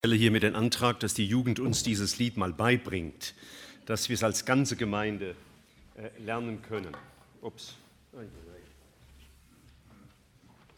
stelle 0.00 0.16
hiermit 0.16 0.44
den 0.44 0.56
Antrag, 0.56 0.98
dass 1.00 1.12
die 1.12 1.26
Jugend 1.26 1.60
uns 1.60 1.82
dieses 1.82 2.18
Lied 2.18 2.38
mal 2.38 2.54
beibringt, 2.54 3.34
dass 3.84 4.08
wir 4.08 4.14
es 4.14 4.22
als 4.22 4.46
ganze 4.46 4.74
Gemeinde 4.74 5.36
äh, 5.94 6.08
lernen 6.22 6.62
können. 6.62 6.96
Ups. 7.42 7.76
Das 8.10 8.22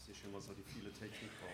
ist 0.08 0.16
schon, 0.20 0.32
was 0.32 0.46
die 0.46 0.64
viele 0.74 0.90
Technik 0.90 1.30
braucht. 1.40 1.52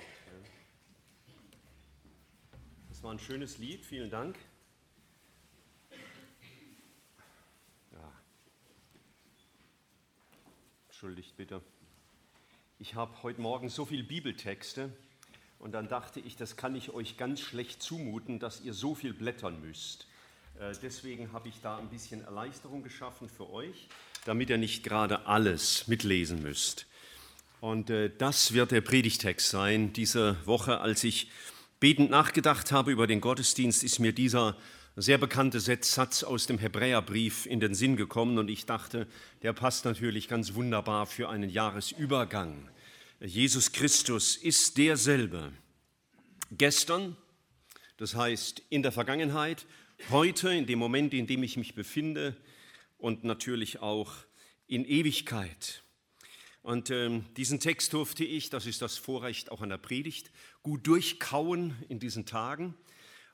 Das 2.88 3.02
war 3.02 3.12
ein 3.12 3.18
schönes 3.18 3.58
Lied, 3.58 3.84
vielen 3.84 4.08
Dank. 4.08 4.38
Ja. 7.92 8.12
Entschuldigt 10.86 11.36
bitte. 11.36 11.60
Ich 12.78 12.94
habe 12.94 13.22
heute 13.22 13.42
Morgen 13.42 13.68
so 13.68 13.84
viele 13.84 14.04
Bibeltexte 14.04 14.90
und 15.58 15.72
dann 15.72 15.88
dachte 15.88 16.20
ich, 16.20 16.36
das 16.36 16.56
kann 16.56 16.76
ich 16.76 16.90
euch 16.90 17.16
ganz 17.16 17.40
schlecht 17.40 17.82
zumuten, 17.82 18.38
dass 18.38 18.60
ihr 18.60 18.74
so 18.74 18.94
viel 18.94 19.12
blättern 19.12 19.60
müsst. 19.60 20.06
Äh, 20.60 20.72
deswegen 20.82 21.32
habe 21.32 21.48
ich 21.48 21.60
da 21.62 21.78
ein 21.78 21.88
bisschen 21.88 22.22
Erleichterung 22.24 22.82
geschaffen 22.82 23.28
für 23.28 23.50
euch, 23.50 23.88
damit 24.24 24.50
ihr 24.50 24.58
nicht 24.58 24.84
gerade 24.84 25.26
alles 25.26 25.88
mitlesen 25.88 26.42
müsst. 26.42 26.86
Und 27.60 27.90
äh, 27.90 28.10
das 28.16 28.52
wird 28.52 28.70
der 28.70 28.80
Predigtext 28.80 29.50
sein. 29.50 29.92
Diese 29.92 30.36
Woche, 30.46 30.80
als 30.80 31.02
ich 31.02 31.30
betend 31.80 32.10
nachgedacht 32.10 32.70
habe 32.70 32.92
über 32.92 33.06
den 33.06 33.20
Gottesdienst, 33.20 33.82
ist 33.82 33.98
mir 33.98 34.12
dieser 34.12 34.56
sehr 34.94 35.18
bekannte 35.18 35.60
Satz 35.60 36.24
aus 36.24 36.46
dem 36.46 36.58
Hebräerbrief 36.58 37.46
in 37.46 37.60
den 37.60 37.74
Sinn 37.74 37.96
gekommen 37.96 38.38
und 38.38 38.48
ich 38.48 38.66
dachte, 38.66 39.06
der 39.42 39.52
passt 39.52 39.84
natürlich 39.84 40.26
ganz 40.28 40.54
wunderbar 40.54 41.06
für 41.06 41.28
einen 41.28 41.50
Jahresübergang. 41.50 42.68
Jesus 43.20 43.72
Christus 43.72 44.36
ist 44.36 44.78
derselbe. 44.78 45.52
Gestern, 46.52 47.16
das 47.96 48.14
heißt 48.14 48.62
in 48.70 48.84
der 48.84 48.92
Vergangenheit, 48.92 49.66
heute, 50.08 50.54
in 50.54 50.66
dem 50.66 50.78
Moment, 50.78 51.12
in 51.12 51.26
dem 51.26 51.42
ich 51.42 51.56
mich 51.56 51.74
befinde 51.74 52.36
und 52.96 53.24
natürlich 53.24 53.80
auch 53.80 54.14
in 54.68 54.84
Ewigkeit. 54.84 55.82
Und 56.62 56.90
ähm, 56.90 57.24
diesen 57.36 57.58
Text 57.58 57.92
durfte 57.92 58.24
ich, 58.24 58.50
das 58.50 58.66
ist 58.66 58.82
das 58.82 58.98
Vorrecht 58.98 59.50
auch 59.50 59.62
an 59.62 59.70
der 59.70 59.78
Predigt, 59.78 60.30
gut 60.62 60.86
durchkauen 60.86 61.74
in 61.88 61.98
diesen 61.98 62.24
Tagen. 62.24 62.74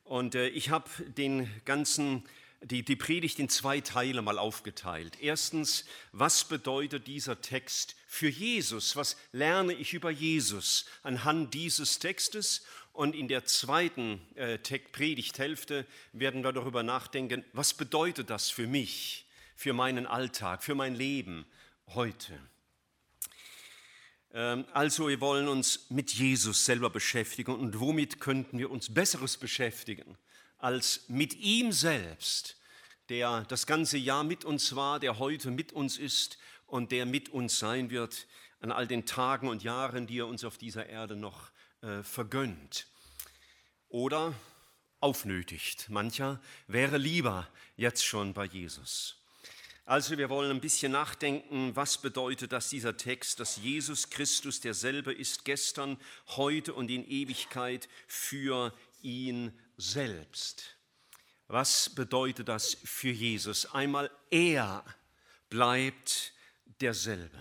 Und 0.02 0.34
äh, 0.34 0.48
ich 0.48 0.70
habe 0.70 0.88
den 1.08 1.46
ganzen 1.66 2.24
die, 2.64 2.82
die 2.82 2.96
Predigt 2.96 3.38
in 3.38 3.48
zwei 3.48 3.80
Teile 3.80 4.22
mal 4.22 4.38
aufgeteilt. 4.38 5.18
Erstens, 5.20 5.84
was 6.12 6.44
bedeutet 6.44 7.06
dieser 7.06 7.40
Text 7.40 7.94
für 8.06 8.28
Jesus? 8.28 8.96
Was 8.96 9.16
lerne 9.32 9.74
ich 9.74 9.92
über 9.92 10.10
Jesus 10.10 10.86
anhand 11.02 11.54
dieses 11.54 11.98
Textes? 11.98 12.64
Und 12.92 13.14
in 13.14 13.28
der 13.28 13.44
zweiten 13.44 14.20
äh, 14.36 14.58
Predigthälfte 14.58 15.86
werden 16.12 16.44
wir 16.44 16.52
darüber 16.52 16.82
nachdenken, 16.82 17.44
was 17.52 17.74
bedeutet 17.74 18.30
das 18.30 18.50
für 18.50 18.66
mich, 18.66 19.26
für 19.56 19.72
meinen 19.72 20.06
Alltag, 20.06 20.62
für 20.62 20.74
mein 20.74 20.94
Leben 20.94 21.44
heute? 21.88 22.38
Ähm, 24.32 24.64
also 24.72 25.08
wir 25.08 25.20
wollen 25.20 25.48
uns 25.48 25.90
mit 25.90 26.12
Jesus 26.12 26.64
selber 26.64 26.88
beschäftigen 26.88 27.54
und 27.54 27.80
womit 27.80 28.20
könnten 28.20 28.58
wir 28.58 28.70
uns 28.70 28.94
Besseres 28.94 29.36
beschäftigen 29.36 30.16
als 30.64 31.04
mit 31.08 31.34
ihm 31.34 31.72
selbst, 31.72 32.56
der 33.10 33.42
das 33.48 33.66
ganze 33.66 33.98
Jahr 33.98 34.24
mit 34.24 34.46
uns 34.46 34.74
war, 34.74 34.98
der 34.98 35.18
heute 35.18 35.50
mit 35.50 35.74
uns 35.74 35.98
ist 35.98 36.38
und 36.66 36.90
der 36.90 37.04
mit 37.04 37.28
uns 37.28 37.58
sein 37.58 37.90
wird 37.90 38.26
an 38.60 38.72
all 38.72 38.86
den 38.86 39.04
Tagen 39.04 39.48
und 39.48 39.62
Jahren, 39.62 40.06
die 40.06 40.20
er 40.20 40.26
uns 40.26 40.42
auf 40.42 40.56
dieser 40.56 40.86
Erde 40.86 41.16
noch 41.16 41.50
äh, 41.82 42.02
vergönnt. 42.02 42.86
Oder 43.90 44.32
aufnötigt. 45.00 45.90
Mancher 45.90 46.40
wäre 46.66 46.96
lieber 46.96 47.46
jetzt 47.76 48.02
schon 48.02 48.32
bei 48.32 48.46
Jesus. 48.46 49.18
Also 49.84 50.16
wir 50.16 50.30
wollen 50.30 50.50
ein 50.50 50.62
bisschen 50.62 50.92
nachdenken, 50.92 51.76
was 51.76 51.98
bedeutet 51.98 52.52
das 52.52 52.70
dieser 52.70 52.96
Text, 52.96 53.39
dass 53.39 53.58
Jesus 53.58 54.08
Christus 54.08 54.62
derselbe 54.62 55.12
ist 55.12 55.44
gestern, 55.44 55.98
heute 56.28 56.72
und 56.72 56.90
in 56.90 57.06
Ewigkeit 57.06 57.86
für 58.06 58.72
ihn 59.02 59.52
selbst. 59.77 60.77
Was 61.46 61.90
bedeutet 61.90 62.48
das 62.48 62.77
für 62.85 63.11
Jesus? 63.11 63.67
Einmal, 63.74 64.11
er 64.30 64.85
bleibt 65.51 66.33
derselbe. 66.80 67.39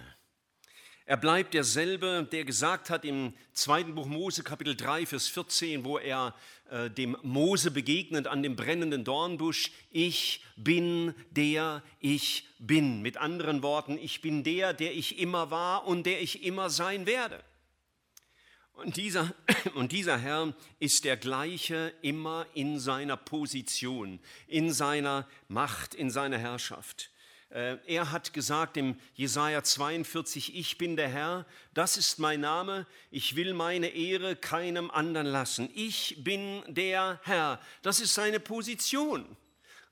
Er 1.05 1.17
bleibt 1.17 1.53
derselbe, 1.53 2.27
der 2.31 2.45
gesagt 2.45 2.89
hat 2.89 3.03
im 3.03 3.33
zweiten 3.51 3.93
Buch 3.93 4.05
Mose 4.05 4.41
Kapitel 4.41 4.75
3, 4.75 5.05
Vers 5.05 5.27
14, 5.27 5.83
wo 5.83 5.97
er 5.97 6.33
äh, 6.69 6.89
dem 6.89 7.17
Mose 7.23 7.71
begegnet 7.71 8.25
an 8.25 8.41
dem 8.41 8.55
brennenden 8.55 9.03
Dornbusch, 9.03 9.71
ich 9.91 10.41
bin 10.55 11.13
der 11.31 11.83
ich 11.99 12.47
bin. 12.57 13.01
Mit 13.01 13.17
anderen 13.17 13.63
Worten, 13.63 13.97
ich 13.97 14.21
bin 14.21 14.43
der, 14.43 14.73
der 14.73 14.95
ich 14.95 15.19
immer 15.19 15.51
war 15.51 15.85
und 15.85 16.05
der 16.05 16.21
ich 16.21 16.43
immer 16.43 16.69
sein 16.69 17.05
werde. 17.05 17.43
Und 18.73 18.97
dieser, 18.97 19.33
und 19.75 19.91
dieser 19.91 20.17
Herr 20.17 20.53
ist 20.79 21.05
der 21.05 21.17
gleiche 21.17 21.93
immer 22.01 22.45
in 22.53 22.79
seiner 22.79 23.17
Position, 23.17 24.19
in 24.47 24.73
seiner 24.73 25.27
Macht, 25.47 25.93
in 25.93 26.09
seiner 26.09 26.37
Herrschaft. 26.37 27.11
Äh, 27.49 27.77
er 27.85 28.11
hat 28.11 28.33
gesagt 28.33 28.77
im 28.77 28.95
Jesaja 29.13 29.63
42, 29.63 30.55
ich 30.55 30.79
bin 30.79 30.95
der 30.95 31.09
Herr, 31.09 31.45
das 31.75 31.97
ist 31.97 32.17
mein 32.17 32.41
Name, 32.41 32.87
ich 33.11 33.35
will 33.35 33.53
meine 33.53 33.89
Ehre 33.89 34.35
keinem 34.35 34.89
anderen 34.89 35.27
lassen. 35.27 35.69
Ich 35.75 36.23
bin 36.23 36.63
der 36.67 37.19
Herr, 37.23 37.59
das 37.83 37.99
ist 37.99 38.15
seine 38.15 38.39
Position. 38.39 39.37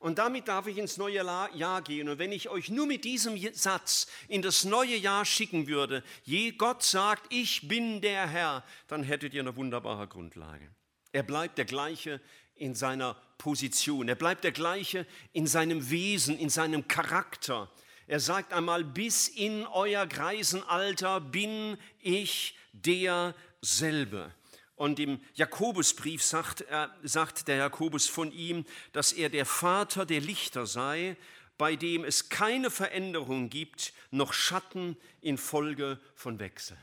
Und 0.02 0.18
damit 0.18 0.48
darf 0.48 0.66
ich 0.66 0.80
ins 0.80 0.98
neue 0.98 1.24
Jahr 1.24 1.82
gehen. 1.84 2.10
Und 2.10 2.18
wenn 2.18 2.32
ich 2.32 2.50
euch 2.50 2.70
nur 2.70 2.88
mit 2.88 3.06
diesem 3.06 3.38
Satz 3.54 4.08
in 4.28 4.42
das 4.42 4.66
neue 4.66 4.96
Jahr 4.96 5.26
schicken 5.26 5.68
würde, 5.68 6.04
je 6.24 6.52
Gott 6.54 6.82
sagt, 6.82 7.32
ich 7.32 7.68
bin 7.68 8.02
der 8.02 8.28
Herr, 8.28 8.64
dann 8.88 9.04
hättet 9.04 9.36
ihr 9.36 9.42
eine 9.42 9.56
wunderbare 9.56 10.08
Grundlage. 10.08 10.68
Er 11.12 11.22
bleibt 11.22 11.60
der 11.60 11.66
gleiche 11.66 12.20
in 12.56 12.74
seiner 12.74 13.16
Position. 13.38 14.10
Er 14.10 14.16
bleibt 14.16 14.44
der 14.44 14.52
gleiche 14.52 15.06
in 15.34 15.46
seinem 15.46 15.92
Wesen, 15.92 16.36
in 16.36 16.50
seinem 16.50 16.88
Charakter. 16.88 17.70
Er 18.08 18.20
sagt 18.20 18.54
einmal, 18.54 18.84
bis 18.84 19.28
in 19.28 19.68
euer 19.68 20.08
Greisenalter 20.08 21.22
bin 21.22 21.78
ich 22.00 22.58
derselbe. 22.74 24.34
Und 24.82 25.00
im 25.00 25.20
Jakobusbrief 25.36 26.24
sagt, 26.24 26.62
äh, 26.62 26.88
sagt 27.04 27.48
der 27.48 27.58
Jakobus 27.58 28.08
von 28.08 28.32
ihm, 28.32 28.66
dass 28.94 29.14
er 29.14 29.30
der 29.30 29.46
Vater 29.46 30.08
der 30.08 30.22
Lichter 30.22 30.66
sei, 30.66 31.18
bei 31.60 31.76
dem 31.76 32.04
es 32.04 32.30
keine 32.30 32.72
Veränderung 32.72 33.52
gibt, 33.52 33.94
noch 34.10 34.34
Schatten 34.34 34.98
infolge 35.22 36.00
von 36.16 36.40
Wechsel. 36.40 36.80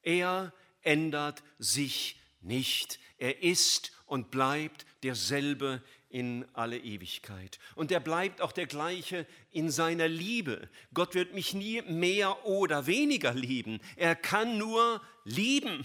Er 0.00 0.54
ändert 0.80 1.42
sich 1.58 2.18
nicht. 2.40 2.98
Er 3.18 3.42
ist 3.42 3.92
und 4.06 4.30
bleibt 4.30 4.86
derselbe 5.02 5.82
in 6.08 6.46
alle 6.54 6.78
Ewigkeit. 6.78 7.58
Und 7.74 7.92
er 7.92 8.00
bleibt 8.00 8.40
auch 8.40 8.52
der 8.52 8.66
gleiche 8.66 9.26
in 9.50 9.70
seiner 9.70 10.08
Liebe. 10.08 10.70
Gott 10.94 11.14
wird 11.14 11.34
mich 11.34 11.52
nie 11.52 11.82
mehr 11.82 12.46
oder 12.46 12.86
weniger 12.86 13.34
lieben. 13.34 13.80
Er 13.96 14.16
kann 14.16 14.56
nur 14.56 15.02
lieben. 15.24 15.84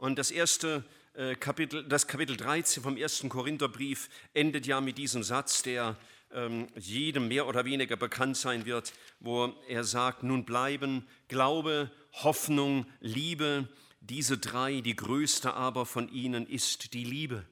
Und 0.00 0.18
das 0.18 0.30
erste 0.30 0.82
äh, 1.12 1.34
Kapitel, 1.34 1.86
das 1.86 2.06
Kapitel 2.06 2.34
13 2.34 2.82
vom 2.82 2.96
ersten 2.96 3.28
Korintherbrief 3.28 4.08
endet 4.32 4.66
ja 4.66 4.80
mit 4.80 4.96
diesem 4.96 5.22
Satz, 5.22 5.62
der 5.62 5.98
ähm, 6.32 6.68
jedem 6.74 7.28
mehr 7.28 7.46
oder 7.46 7.66
weniger 7.66 7.96
bekannt 7.96 8.38
sein 8.38 8.64
wird, 8.64 8.94
wo 9.18 9.52
er 9.68 9.84
sagt, 9.84 10.22
nun 10.22 10.46
bleiben 10.46 11.06
Glaube, 11.28 11.90
Hoffnung, 12.14 12.86
Liebe, 13.00 13.68
diese 14.00 14.38
drei, 14.38 14.80
die 14.80 14.96
größte 14.96 15.52
aber 15.52 15.84
von 15.84 16.10
ihnen 16.10 16.46
ist 16.46 16.94
die 16.94 17.04
Liebe. 17.04 17.44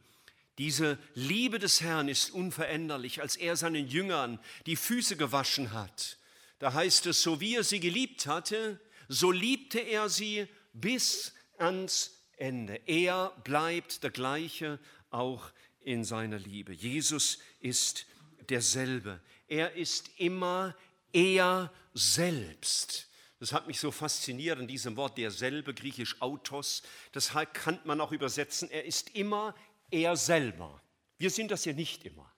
Diese 0.56 0.97
Liebe 1.12 1.58
des 1.58 1.82
Herrn 1.82 2.08
ist 2.08 2.31
unveränderlich, 2.31 3.20
als 3.20 3.37
er 3.37 3.56
seinen 3.56 3.87
Jüngern 3.87 4.40
die 4.64 4.76
Füße 4.76 5.19
gewaschen 5.19 5.75
hat. 5.75 6.17
Da 6.61 6.72
heißt 6.72 7.05
es, 7.08 7.20
so 7.20 7.43
wie 7.43 7.56
er 7.56 7.62
sie 7.62 7.78
geliebt 7.78 8.26
hatte, 8.26 8.81
so 9.06 9.31
liebte 9.32 9.81
er 9.81 10.08
sie 10.08 10.46
bis 10.72 11.34
ans 11.58 12.18
Ende. 12.38 12.81
Er 12.87 13.32
bleibt 13.44 14.02
der 14.02 14.11
gleiche 14.11 14.79
auch 15.11 15.50
in 15.81 16.05
seiner 16.05 16.38
Liebe. 16.38 16.73
Jesus 16.73 17.38
ist 17.61 18.06
derselbe. 18.49 19.20
Er 19.46 19.75
ist 19.75 20.11
immer 20.19 20.75
er 21.12 21.73
selbst. 21.94 23.08
Das 23.40 23.52
hat 23.52 23.67
mich 23.67 23.79
so 23.79 23.90
fasziniert 23.90 24.58
an 24.58 24.67
diesem 24.67 24.96
Wort, 24.96 25.17
derselbe, 25.17 25.73
griechisch 25.73 26.20
autos. 26.20 26.82
Das 27.12 27.32
kann 27.52 27.79
man 27.85 28.00
auch 28.00 28.12
übersetzen. 28.12 28.70
Er 28.70 28.84
ist 28.84 29.14
immer 29.14 29.55
er 29.91 30.17
selber. 30.17 30.82
Wir 31.19 31.31
sind 31.31 31.50
das 31.50 31.64
ja 31.64 31.73
nicht 31.73 32.05
immer. 32.05 32.31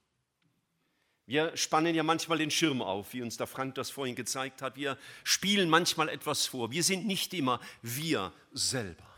Wir 1.27 1.57
spannen 1.57 1.95
ja 1.95 2.03
manchmal 2.03 2.39
den 2.39 2.51
Schirm 2.51 2.83
auf, 2.83 3.13
wie 3.13 3.23
uns 3.23 3.37
der 3.37 3.47
Frank 3.47 3.77
das 3.77 3.89
vorhin 3.89 4.17
gezeigt 4.17 4.63
hat. 4.63 4.77
Wir 4.77 4.99
spielen 5.23 5.71
manchmal 5.71 6.09
etwas 6.09 6.47
vor. 6.47 6.71
Wir 6.71 6.83
sind 6.83 7.07
nicht 7.07 7.33
immer 7.35 7.61
wir 7.83 8.33
selber. 8.53 9.10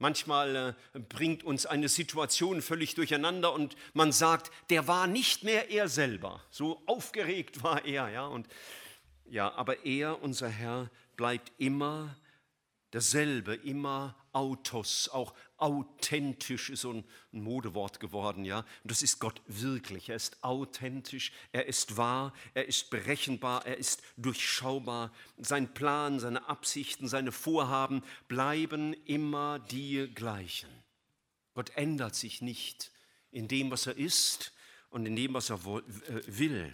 Manchmal 0.00 0.74
äh, 0.94 0.98
bringt 0.98 1.44
uns 1.44 1.66
eine 1.66 1.90
Situation 1.90 2.62
völlig 2.62 2.94
durcheinander 2.94 3.52
und 3.52 3.76
man 3.92 4.12
sagt, 4.12 4.50
der 4.70 4.88
war 4.88 5.06
nicht 5.06 5.44
mehr 5.44 5.70
er 5.70 5.88
selber. 5.88 6.42
So 6.50 6.82
aufgeregt 6.86 7.62
war 7.62 7.84
er, 7.84 8.08
ja. 8.08 8.26
Und 8.26 8.48
ja, 9.26 9.52
aber 9.52 9.84
er, 9.84 10.22
unser 10.22 10.48
Herr, 10.48 10.90
bleibt 11.16 11.52
immer 11.58 12.16
derselbe, 12.94 13.54
immer 13.54 14.16
Autos, 14.32 15.10
auch 15.10 15.34
authentisch 15.60 16.70
ist 16.70 16.82
so 16.82 16.92
ein 16.92 17.04
Modewort 17.32 18.00
geworden, 18.00 18.44
ja. 18.44 18.60
Und 18.82 18.90
das 18.90 19.02
ist 19.02 19.18
Gott 19.20 19.40
wirklich. 19.46 20.08
Er 20.08 20.16
ist 20.16 20.42
authentisch, 20.42 21.32
er 21.52 21.66
ist 21.66 21.96
wahr, 21.96 22.32
er 22.54 22.66
ist 22.66 22.90
berechenbar, 22.90 23.66
er 23.66 23.76
ist 23.76 24.02
durchschaubar. 24.16 25.12
Sein 25.38 25.72
Plan, 25.72 26.18
seine 26.20 26.48
Absichten, 26.48 27.08
seine 27.08 27.32
Vorhaben 27.32 28.02
bleiben 28.28 28.94
immer 29.04 29.58
die 29.58 30.10
gleichen. 30.14 30.70
Gott 31.54 31.70
ändert 31.76 32.14
sich 32.14 32.40
nicht 32.40 32.90
in 33.30 33.48
dem, 33.48 33.70
was 33.70 33.86
er 33.86 33.96
ist 33.96 34.52
und 34.90 35.06
in 35.06 35.16
dem, 35.16 35.34
was 35.34 35.50
er 35.50 35.58
äh, 35.58 36.22
will. 36.26 36.72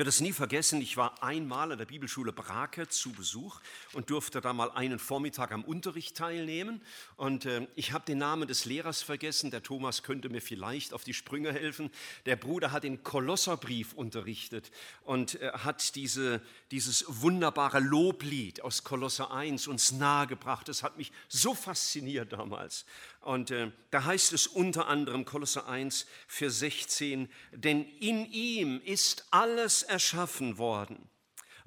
Ich 0.00 0.02
werde 0.02 0.08
es 0.08 0.20
nie 0.22 0.32
vergessen, 0.32 0.80
ich 0.80 0.96
war 0.96 1.22
einmal 1.22 1.72
an 1.72 1.76
der 1.76 1.84
Bibelschule 1.84 2.32
Brake 2.32 2.88
zu 2.88 3.12
Besuch 3.12 3.60
und 3.92 4.08
durfte 4.08 4.40
da 4.40 4.54
mal 4.54 4.70
einen 4.70 4.98
Vormittag 4.98 5.52
am 5.52 5.62
Unterricht 5.62 6.16
teilnehmen. 6.16 6.80
Und 7.18 7.44
äh, 7.44 7.66
ich 7.74 7.92
habe 7.92 8.06
den 8.06 8.16
Namen 8.16 8.48
des 8.48 8.64
Lehrers 8.64 9.02
vergessen, 9.02 9.50
der 9.50 9.62
Thomas 9.62 10.02
könnte 10.02 10.30
mir 10.30 10.40
vielleicht 10.40 10.94
auf 10.94 11.04
die 11.04 11.12
Sprünge 11.12 11.52
helfen. 11.52 11.90
Der 12.24 12.36
Bruder 12.36 12.72
hat 12.72 12.84
den 12.84 13.04
Kolosserbrief 13.04 13.92
unterrichtet 13.92 14.70
und 15.04 15.38
äh, 15.38 15.52
hat 15.52 15.94
diese, 15.94 16.40
dieses 16.70 17.04
wunderbare 17.06 17.80
Loblied 17.80 18.62
aus 18.62 18.84
Kolosser 18.84 19.30
1 19.32 19.66
uns 19.66 19.92
nahegebracht. 19.92 20.66
Das 20.66 20.82
hat 20.82 20.96
mich 20.96 21.12
so 21.28 21.54
fasziniert 21.54 22.32
damals. 22.32 22.86
Und 23.20 23.50
äh, 23.50 23.70
da 23.90 24.04
heißt 24.04 24.32
es 24.32 24.46
unter 24.46 24.88
anderem 24.88 25.24
Kolosser 25.24 25.68
1, 25.68 26.06
Vers 26.26 26.58
16, 26.60 27.30
denn 27.52 27.84
in 27.98 28.24
ihm 28.32 28.80
ist 28.82 29.26
alles 29.30 29.82
erschaffen 29.82 30.56
worden, 30.56 31.10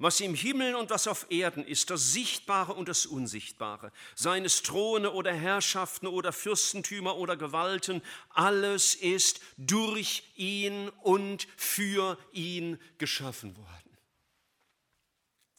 was 0.00 0.18
im 0.18 0.34
Himmel 0.34 0.74
und 0.74 0.90
was 0.90 1.06
auf 1.06 1.30
Erden 1.30 1.64
ist, 1.64 1.90
das 1.90 2.12
Sichtbare 2.12 2.74
und 2.74 2.88
das 2.88 3.06
Unsichtbare, 3.06 3.92
seines 4.16 4.62
Throne 4.62 5.12
oder 5.12 5.32
Herrschaften 5.32 6.08
oder 6.08 6.32
Fürstentümer 6.32 7.16
oder 7.16 7.36
Gewalten, 7.36 8.02
alles 8.30 8.96
ist 8.96 9.40
durch 9.56 10.24
ihn 10.34 10.88
und 10.88 11.46
für 11.56 12.18
ihn 12.32 12.80
geschaffen 12.98 13.56
worden. 13.56 13.96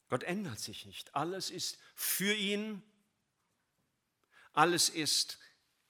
Gott 0.09 0.23
ändert 0.23 0.59
sich 0.59 0.85
nicht. 0.85 1.15
Alles 1.15 1.49
ist 1.49 1.77
für 1.95 2.33
ihn, 2.33 2.83
alles 4.53 4.89
ist 4.89 5.39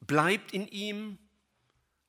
bleibt 0.08 0.54
in 0.54 0.68
ihm, 0.68 1.18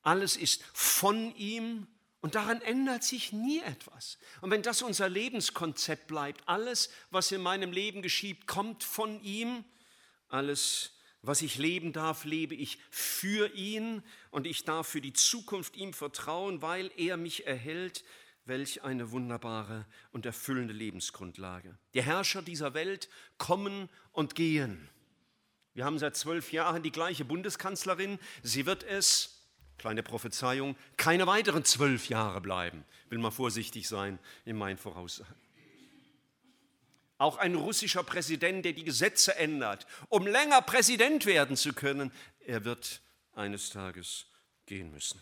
alles 0.02 0.37
ist 0.37 0.62
von 0.72 1.34
ihm 1.37 1.88
und 2.20 2.34
daran 2.34 2.60
ändert 2.62 3.04
sich 3.04 3.32
nie 3.32 3.60
etwas. 3.60 4.19
Und 4.40 4.50
wenn 4.50 4.62
das 4.62 4.82
unser 4.82 5.08
Lebenskonzept 5.08 6.06
bleibt, 6.06 6.48
alles, 6.48 6.90
was 7.10 7.31
in 7.31 7.40
meinem 7.40 7.72
Leben 7.72 8.02
geschieht, 8.02 8.46
kommt 8.46 8.84
von 8.84 9.22
ihm, 9.22 9.64
alles, 10.28 10.93
was 11.22 11.43
ich 11.43 11.56
leben 11.58 11.93
darf, 11.93 12.25
lebe 12.25 12.54
ich 12.54 12.78
für 12.90 13.54
ihn 13.54 14.02
und 14.31 14.46
ich 14.46 14.64
darf 14.64 14.88
für 14.88 15.00
die 15.00 15.12
Zukunft 15.12 15.76
ihm 15.76 15.92
vertrauen, 15.92 16.62
weil 16.62 16.90
er 16.96 17.16
mich 17.16 17.46
erhält. 17.46 18.04
Welch 18.44 18.84
eine 18.84 19.10
wunderbare 19.10 19.87
und 20.12 20.25
erfüllende 20.25 20.72
Lebensgrundlage. 20.72 21.76
Die 21.94 22.02
Herrscher 22.02 22.42
dieser 22.42 22.75
Welt 22.75 23.08
kommen 23.38 23.88
und 24.12 24.37
gehen. 24.37 24.88
Wir 25.76 25.84
haben 25.84 25.99
seit 25.99 26.17
zwölf 26.17 26.52
Jahren 26.52 26.82
die 26.82 26.90
gleiche 26.90 27.26
Bundeskanzlerin. 27.26 28.19
Sie 28.43 28.64
wird 28.64 28.82
es, 28.82 29.43
kleine 29.76 30.02
Prophezeiung, 30.02 30.75
keine 30.96 31.26
weiteren 31.26 31.67
zwölf 31.67 32.08
Jahre 32.08 32.40
bleiben. 32.40 32.87
Will 33.11 33.19
mal 33.19 33.31
vorsichtig 33.31 33.87
sein 33.87 34.19
in 34.46 34.56
meinen 34.56 34.78
Voraussagen. 34.78 35.34
Auch 37.19 37.37
ein 37.37 37.55
russischer 37.56 38.02
Präsident, 38.05 38.64
der 38.64 38.73
die 38.73 38.84
Gesetze 38.84 39.37
ändert, 39.37 39.87
um 40.08 40.26
länger 40.26 40.62
Präsident 40.62 41.26
werden 41.26 41.58
zu 41.58 41.75
können, 41.75 42.11
er 42.40 42.64
wird 42.64 43.02
eines 43.34 43.69
Tages 43.69 44.28
gehen 44.64 44.90
müssen. 44.90 45.20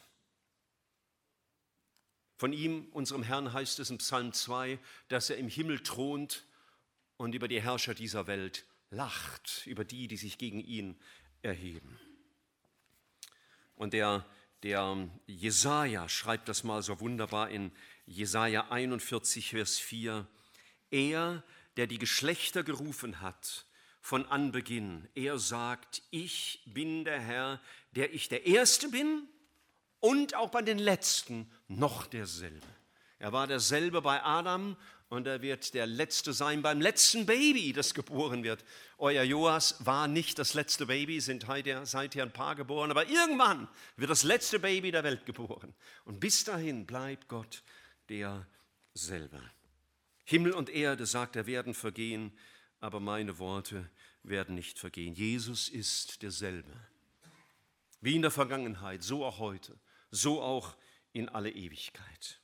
Von 2.37 2.53
ihm, 2.53 2.87
unserem 2.93 3.25
Herrn, 3.25 3.53
heißt 3.53 3.81
es 3.81 3.91
im 3.91 3.99
Psalm 3.99 4.33
2, 4.33 4.79
dass 5.09 5.31
er 5.31 5.37
im 5.37 5.49
Himmel 5.49 5.83
thront 5.83 6.45
und 7.17 7.35
über 7.35 7.49
die 7.49 7.61
Herrscher 7.61 7.95
dieser 7.95 8.29
Welt 8.29 8.65
lacht 8.94 9.67
über 9.67 9.85
die, 9.85 10.08
die 10.08 10.17
sich 10.17 10.38
gegen 10.38 10.61
ihn 10.61 10.96
erheben. 11.43 11.99
Und 13.76 13.93
der, 13.93 14.25
der 14.62 15.08
Jesaja 15.26 16.08
schreibt 16.08 16.49
das 16.49 16.64
mal 16.64 16.82
so 16.82 17.00
wunderbar 17.00 17.50
in 17.50 17.73
Jesaja 18.06 18.70
41, 18.70 19.50
Vers 19.50 19.79
4. 19.79 20.26
Er, 20.91 21.43
der 21.76 21.87
die 21.87 21.99
Geschlechter 21.99 22.62
gerufen 22.62 23.20
hat, 23.20 23.67
von 24.00 24.26
Anbeginn, 24.26 25.08
er 25.14 25.38
sagt, 25.38 26.02
ich 26.11 26.62
bin 26.67 27.05
der 27.05 27.20
Herr, 27.20 27.61
der 27.93 28.12
ich 28.12 28.29
der 28.29 28.44
Erste 28.46 28.91
bin 28.91 29.26
und 29.99 30.35
auch 30.35 30.50
bei 30.50 30.61
den 30.61 30.79
Letzten 30.79 31.50
noch 31.69 32.06
derselbe. 32.06 32.67
Er 33.19 33.32
war 33.32 33.46
derselbe 33.46 34.02
bei 34.02 34.23
Adam 34.23 34.76
und 35.09 35.27
er 35.27 35.43
wird 35.43 35.75
der 35.75 35.87
Letzte 35.87 36.33
sein 36.33 36.62
beim 36.62 36.81
letzten 36.81 37.27
Baby, 37.27 37.73
das 37.73 37.95
geboren 37.95 38.43
wird. 38.43 38.65
Euer 38.99 39.23
Joas 39.23 39.85
war 39.85 40.09
nicht 40.09 40.39
das 40.39 40.55
letzte 40.55 40.87
Baby, 40.87 41.21
sind 41.21 41.47
seither 41.85 42.23
ein 42.23 42.33
paar 42.33 42.55
geboren, 42.55 42.91
aber 42.91 43.09
irgendwann 43.09 43.69
wird 43.97 44.11
das 44.11 44.23
letzte 44.23 44.59
Baby 44.59 44.91
der 44.91 45.05
Welt 45.05 45.27
geboren. 45.27 45.75
Und 46.05 46.21
bis 46.21 46.45
dahin 46.45 46.87
bleibt 46.87 47.29
Gott 47.29 47.62
derselbe. 48.09 49.41
Himmel 50.25 50.53
und 50.53 50.71
Erde, 50.71 51.06
sagt 51.06 51.37
er, 51.37 51.47
werden 51.47 51.75
vergehen, 51.75 52.33
aber 52.81 52.99
meine 52.99 53.39
Worte 53.39 53.91
werden 54.23 54.55
nicht 54.55 54.79
vergehen. 54.79 55.15
Jesus 55.15 55.69
ist 55.69 56.23
derselbe. 56.23 56.73
Wie 58.01 58.17
in 58.17 58.23
der 58.23 58.31
Vergangenheit, 58.31 59.03
so 59.03 59.25
auch 59.25 59.39
heute, 59.39 59.79
so 60.11 60.43
auch 60.43 60.77
in 61.12 61.29
alle 61.29 61.51
Ewigkeit. 61.51 62.41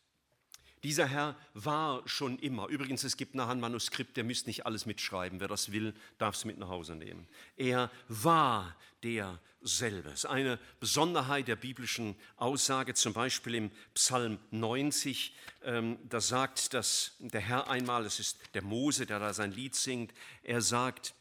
Dieser 0.82 1.06
Herr 1.06 1.36
war 1.52 2.02
schon 2.08 2.38
immer. 2.38 2.68
Übrigens, 2.68 3.04
es 3.04 3.18
gibt 3.18 3.34
nachher 3.34 3.52
ein 3.52 3.60
Manuskript, 3.60 4.16
der 4.16 4.24
müsst 4.24 4.46
nicht 4.46 4.64
alles 4.64 4.86
mitschreiben. 4.86 5.38
Wer 5.38 5.48
das 5.48 5.72
will, 5.72 5.94
darf 6.18 6.34
es 6.34 6.44
mit 6.46 6.58
nach 6.58 6.68
Hause 6.68 6.94
nehmen. 6.94 7.28
Er 7.56 7.90
war 8.08 8.74
derselbe. 9.02 10.08
Das 10.08 10.20
ist 10.20 10.26
eine 10.26 10.58
Besonderheit 10.80 11.48
der 11.48 11.56
biblischen 11.56 12.16
Aussage, 12.36 12.94
zum 12.94 13.12
Beispiel 13.12 13.56
im 13.56 13.70
Psalm 13.92 14.38
90. 14.52 15.34
Ähm, 15.64 15.98
da 16.08 16.20
sagt 16.20 16.72
dass 16.72 17.12
der 17.18 17.42
Herr 17.42 17.68
einmal, 17.68 18.04
das 18.04 18.18
ist 18.18 18.38
der 18.54 18.62
Mose, 18.62 19.04
der 19.04 19.18
da 19.18 19.34
sein 19.34 19.52
Lied 19.52 19.74
singt, 19.74 20.14
er 20.42 20.62
sagt, 20.62 21.14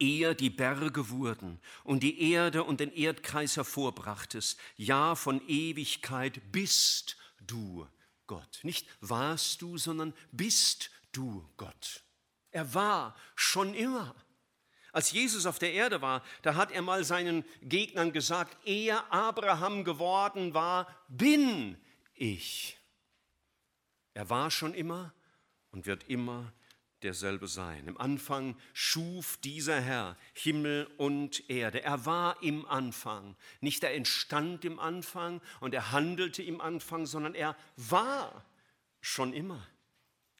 ehe 0.00 0.34
die 0.34 0.50
Berge 0.50 1.10
wurden 1.10 1.60
und 1.84 2.02
die 2.02 2.32
Erde 2.32 2.64
und 2.64 2.80
den 2.80 2.92
Erdkreis 2.92 3.56
hervorbrachtest, 3.56 4.58
ja 4.76 5.14
von 5.14 5.40
Ewigkeit 5.46 6.40
bist 6.50 7.16
du 7.46 7.86
Gott. 8.30 8.60
Nicht 8.62 8.86
warst 9.00 9.60
du, 9.60 9.76
sondern 9.76 10.14
bist 10.30 10.92
du 11.10 11.44
Gott. 11.56 12.04
Er 12.52 12.74
war 12.74 13.16
schon 13.34 13.74
immer. 13.74 14.14
Als 14.92 15.10
Jesus 15.10 15.46
auf 15.46 15.58
der 15.58 15.72
Erde 15.72 16.00
war, 16.00 16.22
da 16.42 16.54
hat 16.54 16.70
er 16.70 16.80
mal 16.80 17.02
seinen 17.02 17.44
Gegnern 17.60 18.12
gesagt, 18.12 18.56
er 18.64 19.12
Abraham 19.12 19.82
geworden 19.82 20.54
war, 20.54 20.86
bin 21.08 21.76
ich. 22.14 22.78
Er 24.14 24.30
war 24.30 24.52
schon 24.52 24.74
immer 24.74 25.12
und 25.72 25.86
wird 25.86 26.04
immer 26.04 26.52
derselbe 27.02 27.48
sein. 27.48 27.86
Im 27.86 27.98
Anfang 27.98 28.56
schuf 28.72 29.36
dieser 29.38 29.80
Herr 29.80 30.16
Himmel 30.32 30.88
und 30.96 31.48
Erde. 31.48 31.82
Er 31.82 32.04
war 32.06 32.42
im 32.42 32.66
Anfang. 32.66 33.36
Nicht 33.60 33.82
er 33.84 33.94
entstand 33.94 34.64
im 34.64 34.78
Anfang 34.78 35.40
und 35.60 35.74
er 35.74 35.92
handelte 35.92 36.42
im 36.42 36.60
Anfang, 36.60 37.06
sondern 37.06 37.34
er 37.34 37.56
war 37.76 38.44
schon 39.00 39.32
immer. 39.32 39.66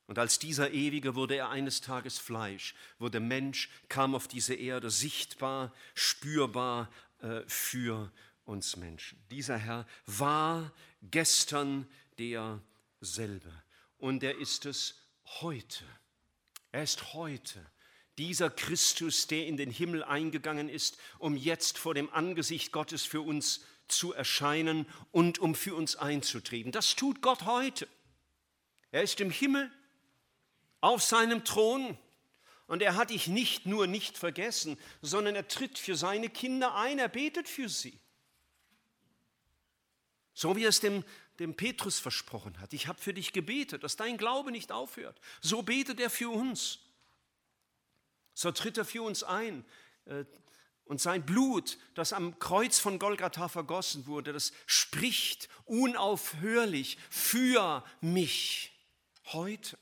Und 0.06 0.18
als 0.18 0.40
dieser 0.40 0.72
Ewige 0.72 1.14
wurde 1.14 1.36
er 1.36 1.50
eines 1.50 1.80
Tages 1.80 2.18
Fleisch, 2.18 2.74
wurde 2.98 3.20
Mensch, 3.20 3.70
kam 3.88 4.14
auf 4.16 4.26
diese 4.26 4.54
Erde 4.54 4.90
sichtbar, 4.90 5.72
spürbar 5.94 6.90
äh, 7.20 7.42
für 7.46 8.10
uns 8.44 8.76
Menschen. 8.76 9.22
Dieser 9.30 9.56
Herr 9.56 9.86
war 10.06 10.72
gestern 11.02 11.86
derselbe 12.18 13.52
und 13.98 14.24
er 14.24 14.36
ist 14.36 14.66
es 14.66 14.96
heute. 15.40 15.84
Er 16.72 16.82
ist 16.82 17.14
heute 17.14 17.64
dieser 18.18 18.50
Christus, 18.50 19.26
der 19.26 19.46
in 19.46 19.56
den 19.56 19.70
Himmel 19.70 20.04
eingegangen 20.04 20.68
ist, 20.68 20.98
um 21.18 21.36
jetzt 21.36 21.78
vor 21.78 21.94
dem 21.94 22.12
Angesicht 22.12 22.70
Gottes 22.72 23.04
für 23.04 23.22
uns 23.22 23.64
zu 23.88 24.12
erscheinen 24.12 24.86
und 25.10 25.38
um 25.38 25.54
für 25.54 25.74
uns 25.74 25.96
einzutreten. 25.96 26.70
Das 26.70 26.96
tut 26.96 27.22
Gott 27.22 27.42
heute. 27.44 27.88
Er 28.92 29.02
ist 29.02 29.20
im 29.20 29.30
Himmel 29.30 29.70
auf 30.80 31.02
seinem 31.02 31.44
Thron 31.44 31.98
Und 32.66 32.82
er 32.82 32.94
hat 32.94 33.10
dich 33.10 33.26
nicht 33.26 33.66
nur 33.66 33.88
nicht 33.88 34.16
vergessen, 34.16 34.78
sondern 35.02 35.34
er 35.34 35.48
tritt 35.48 35.76
für 35.76 35.96
seine 35.96 36.30
Kinder 36.30 36.76
ein, 36.76 37.00
er 37.00 37.08
betet 37.08 37.48
für 37.48 37.68
sie. 37.68 37.98
So 40.34 40.54
wie 40.54 40.64
es 40.64 40.78
dem, 40.78 41.02
dem 41.40 41.56
Petrus 41.56 41.98
versprochen 41.98 42.60
hat. 42.60 42.72
Ich 42.72 42.86
habe 42.86 43.00
für 43.00 43.14
dich 43.14 43.32
gebetet, 43.32 43.82
dass 43.82 43.96
dein 43.96 44.18
Glaube 44.18 44.52
nicht 44.52 44.70
aufhört. 44.70 45.18
So 45.40 45.62
betet 45.62 45.98
er 45.98 46.10
für 46.10 46.30
uns. 46.30 46.78
So 48.34 48.52
tritt 48.52 48.78
er 48.78 48.84
für 48.84 49.02
uns 49.02 49.22
ein. 49.22 49.64
Äh, 50.04 50.24
und 50.84 51.00
sein 51.00 51.24
Blut, 51.24 51.78
das 51.94 52.12
am 52.12 52.38
Kreuz 52.40 52.80
von 52.80 52.98
Golgatha 52.98 53.48
vergossen 53.48 54.06
wurde, 54.06 54.32
das 54.32 54.52
spricht 54.66 55.48
unaufhörlich 55.64 56.98
für 57.08 57.84
mich 58.00 58.72
heute. 59.26 59.78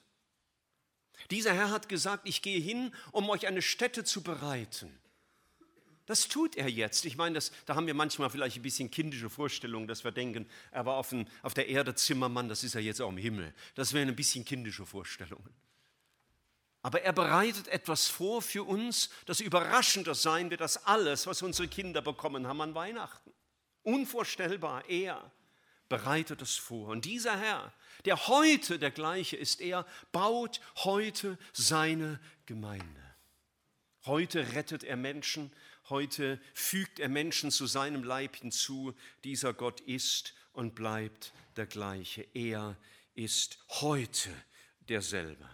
Dieser 1.31 1.55
Herr 1.55 1.71
hat 1.71 1.89
gesagt, 1.89 2.29
ich 2.29 2.43
gehe 2.43 2.61
hin, 2.61 2.95
um 3.11 3.29
euch 3.31 3.47
eine 3.47 3.63
Stätte 3.63 4.05
zu 4.05 4.23
bereiten. 4.23 4.99
Das 6.09 6.27
tut 6.27 6.57
er 6.57 6.71
jetzt. 6.71 7.05
Ich 7.05 7.19
meine, 7.19 7.35
das, 7.35 7.53
da 7.67 7.75
haben 7.75 7.87
wir 7.87 7.93
manchmal 7.93 8.31
vielleicht 8.31 8.57
ein 8.57 8.63
bisschen 8.63 8.91
kindische 8.91 9.29
Vorstellungen, 9.29 9.87
dass 9.87 10.05
wir 10.05 10.11
denken, 10.11 10.49
er 10.71 10.87
war 10.87 10.97
auf, 10.97 11.13
ein, 11.13 11.29
auf 11.43 11.53
der 11.53 11.69
Erde 11.69 11.95
Zimmermann, 11.95 12.49
das 12.49 12.65
ist 12.65 12.75
er 12.75 12.81
jetzt 12.81 13.03
auch 13.03 13.11
im 13.11 13.19
Himmel. 13.19 13.53
Das 13.75 13.93
wären 13.93 14.09
ein 14.09 14.17
bisschen 14.17 14.43
kindische 14.43 14.87
Vorstellungen. 14.87 15.55
Aber 16.81 17.03
er 17.03 17.13
bereitet 17.13 17.69
etwas 17.69 18.09
vor 18.09 18.41
für 18.41 18.63
uns, 18.63 19.11
das 19.27 19.41
überraschender 19.41 20.15
sein 20.15 20.49
wird 20.49 20.63
als 20.63 20.87
alles, 20.87 21.27
was 21.27 21.43
unsere 21.43 21.69
Kinder 21.69 22.01
bekommen 22.01 22.47
haben 22.47 22.63
an 22.63 22.75
Weihnachten. 22.75 23.31
Unvorstellbar, 23.83 24.89
er 24.89 25.31
bereitet 25.91 26.41
es 26.41 26.57
vor. 26.57 26.89
Und 26.89 27.05
dieser 27.05 27.39
Herr, 27.39 27.71
der 28.07 28.29
heute 28.29 28.79
der 28.79 28.93
gleiche 28.93 29.37
ist, 29.37 29.61
er 29.61 29.85
baut 30.11 30.63
heute 30.77 31.37
seine 31.53 32.19
Gemeinde. 32.47 32.87
Heute 34.07 34.55
rettet 34.55 34.85
er 34.85 34.97
Menschen, 34.97 35.53
heute 35.91 36.41
fügt 36.55 36.99
er 36.99 37.09
Menschen 37.09 37.51
zu 37.51 37.67
seinem 37.67 38.03
Leib 38.03 38.37
hinzu. 38.37 38.95
Dieser 39.25 39.55
Gott 39.55 39.81
ist 39.81 40.35
und 40.53 40.75
bleibt 40.75 41.33
der 41.57 41.67
gleiche. 41.67 42.27
Er 42.35 42.77
ist 43.15 43.59
heute 43.69 44.31
derselbe. 44.89 45.49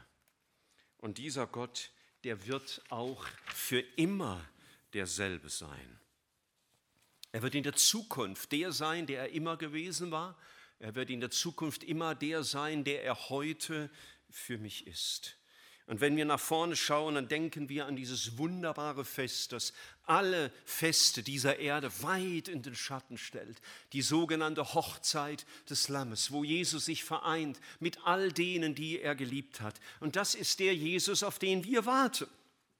Und 0.99 1.19
dieser 1.19 1.47
Gott, 1.47 1.91
der 2.25 2.47
wird 2.47 2.83
auch 2.88 3.26
für 3.47 3.81
immer 3.97 4.45
derselbe 4.93 5.49
sein. 5.49 6.00
Er 7.33 7.43
wird 7.43 7.55
in 7.55 7.64
der 7.64 7.75
Zukunft 7.75 8.53
der 8.53 8.73
sein, 8.73 9.07
der 9.07 9.21
er 9.21 9.29
immer 9.31 9.57
gewesen 9.57 10.11
war. 10.11 10.38
Er 10.79 10.95
wird 10.95 11.11
in 11.11 11.21
der 11.21 11.31
Zukunft 11.31 11.83
immer 11.83 12.14
der 12.14 12.45
sein, 12.45 12.85
der 12.85 13.03
er 13.03 13.29
heute 13.29 13.91
für 14.31 14.57
mich 14.59 14.87
ist. 14.87 15.37
Und 15.87 16.00
wenn 16.00 16.17
wir 16.17 16.25
nach 16.25 16.41
vorne 16.41 16.76
schauen, 16.76 17.14
dann 17.14 17.29
denken 17.29 17.69
wir 17.69 17.85
an 17.85 17.95
dieses 17.95 18.38
wunderbare 18.38 19.05
Fest, 19.05 19.53
das 19.53 19.75
alle 20.07 20.50
Feste 20.64 21.23
dieser 21.23 21.59
Erde 21.59 21.91
weit 22.00 22.49
in 22.49 22.62
den 22.62 22.75
Schatten 22.75 23.19
stellt. 23.19 23.61
Die 23.93 24.00
sogenannte 24.00 24.73
Hochzeit 24.73 25.45
des 25.69 25.88
Lammes, 25.88 26.31
wo 26.31 26.43
Jesus 26.43 26.87
sich 26.87 27.05
vereint 27.05 27.61
mit 27.81 27.99
all 28.05 28.33
denen, 28.33 28.75
die 28.75 29.00
er 29.00 29.14
geliebt 29.14 29.61
hat. 29.61 29.79
Und 30.00 30.17
das 30.17 30.35
ist 30.35 30.59
der 30.59 30.75
Jesus, 30.75 31.23
auf 31.23 31.38
den 31.38 31.64
wir 31.64 31.85
warten. 31.85 32.29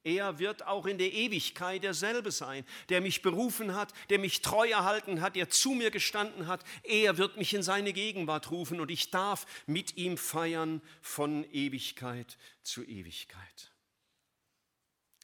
Er 0.05 0.39
wird 0.39 0.67
auch 0.67 0.85
in 0.85 0.99
der 0.99 1.15
Ewigkeit 1.15 1.83
derselbe 1.83 2.31
sein, 2.31 2.67
der 2.91 3.01
mich 3.01 3.23
berufen 3.23 3.75
hat, 3.75 3.95
der 4.11 4.19
mich 4.19 4.43
treu 4.43 4.69
erhalten 4.69 5.23
hat, 5.23 5.35
der 5.35 5.49
zu 5.49 5.71
mir 5.71 5.91
gestanden 5.91 6.47
hat. 6.47 6.63
Er 6.83 7.17
wird 7.17 7.39
mich 7.39 7.55
in 7.55 7.63
seine 7.63 7.95
Gegenwart 7.95 8.51
rufen 8.51 8.81
und 8.81 8.91
ich 8.91 9.11
darf 9.11 9.47
mit 9.67 9.97
ihm 9.97 10.19
feiern 10.19 10.83
von 11.01 11.51
Ewigkeit 11.51 12.37
zu 12.63 12.85
Ewigkeit. 12.85 13.73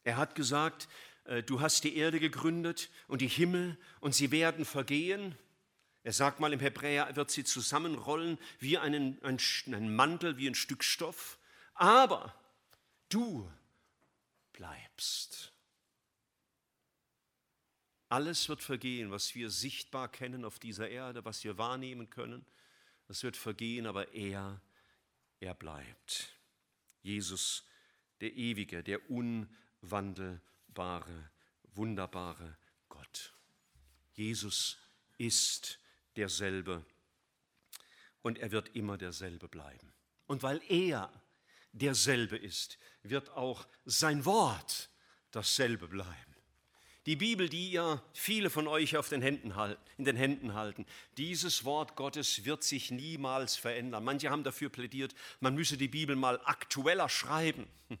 Er 0.03 0.17
hat 0.17 0.33
gesagt, 0.33 0.87
äh, 1.25 1.43
du 1.43 1.61
hast 1.61 1.83
die 1.83 1.95
Erde 1.95 2.19
gegründet 2.19 2.89
und 3.07 3.21
die 3.21 3.27
Himmel 3.27 3.77
und 3.99 4.15
sie 4.15 4.31
werden 4.31 4.65
vergehen. 4.65 5.37
Er 6.01 6.13
sagt 6.13 6.39
mal 6.39 6.53
im 6.53 6.59
Hebräer, 6.59 7.05
er 7.05 7.15
wird 7.15 7.29
sie 7.29 7.43
zusammenrollen 7.43 8.39
wie 8.57 8.79
einen, 8.79 9.21
ein 9.23 9.95
Mantel, 9.95 10.37
wie 10.37 10.47
ein 10.47 10.55
Stück 10.55 10.83
Stoff. 10.83 11.37
Aber 11.75 12.33
du 13.09 13.47
bleibst. 14.53 15.53
Alles 18.09 18.49
wird 18.49 18.61
vergehen, 18.61 19.11
was 19.11 19.35
wir 19.35 19.49
sichtbar 19.49 20.11
kennen 20.11 20.43
auf 20.43 20.59
dieser 20.59 20.89
Erde, 20.89 21.23
was 21.23 21.43
wir 21.43 21.57
wahrnehmen 21.57 22.09
können. 22.09 22.45
Das 23.07 23.23
wird 23.23 23.37
vergehen, 23.37 23.87
aber 23.87 24.13
er, 24.13 24.61
er 25.39 25.53
bleibt. 25.53 26.37
Jesus, 27.01 27.63
der 28.19 28.33
ewige, 28.33 28.83
der 28.83 29.09
unwandelbare, 29.09 31.31
wunderbare 31.73 32.57
Gott. 32.89 33.33
Jesus 34.13 34.77
ist 35.17 35.79
derselbe 36.15 36.85
und 38.21 38.39
er 38.39 38.51
wird 38.51 38.75
immer 38.75 38.97
derselbe 38.97 39.47
bleiben. 39.47 39.93
Und 40.27 40.43
weil 40.43 40.61
er 40.67 41.11
derselbe 41.71 42.37
ist, 42.37 42.77
wird 43.03 43.31
auch 43.31 43.67
sein 43.85 44.25
Wort 44.25 44.89
dasselbe 45.31 45.87
bleiben. 45.87 46.31
Die 47.07 47.15
Bibel, 47.15 47.49
die 47.49 47.71
ihr 47.71 48.01
viele 48.13 48.51
von 48.51 48.67
euch 48.67 48.95
auf 48.95 49.09
den 49.09 49.23
Händen 49.23 49.55
halten, 49.55 49.81
in 49.97 50.05
den 50.05 50.15
Händen 50.15 50.53
halten, 50.53 50.85
dieses 51.17 51.65
Wort 51.65 51.95
Gottes 51.95 52.45
wird 52.45 52.63
sich 52.63 52.91
niemals 52.91 53.55
verändern. 53.55 54.03
Manche 54.03 54.29
haben 54.29 54.43
dafür 54.43 54.69
plädiert, 54.69 55.15
man 55.39 55.55
müsse 55.55 55.77
die 55.77 55.87
Bibel 55.87 56.15
mal 56.15 56.39
aktueller 56.45 57.09
schreiben. 57.09 57.67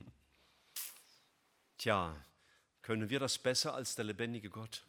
Tja, 1.79 2.15
können 2.83 3.09
wir 3.09 3.19
das 3.19 3.39
besser 3.39 3.73
als 3.73 3.95
der 3.95 4.05
lebendige 4.05 4.51
Gott? 4.51 4.83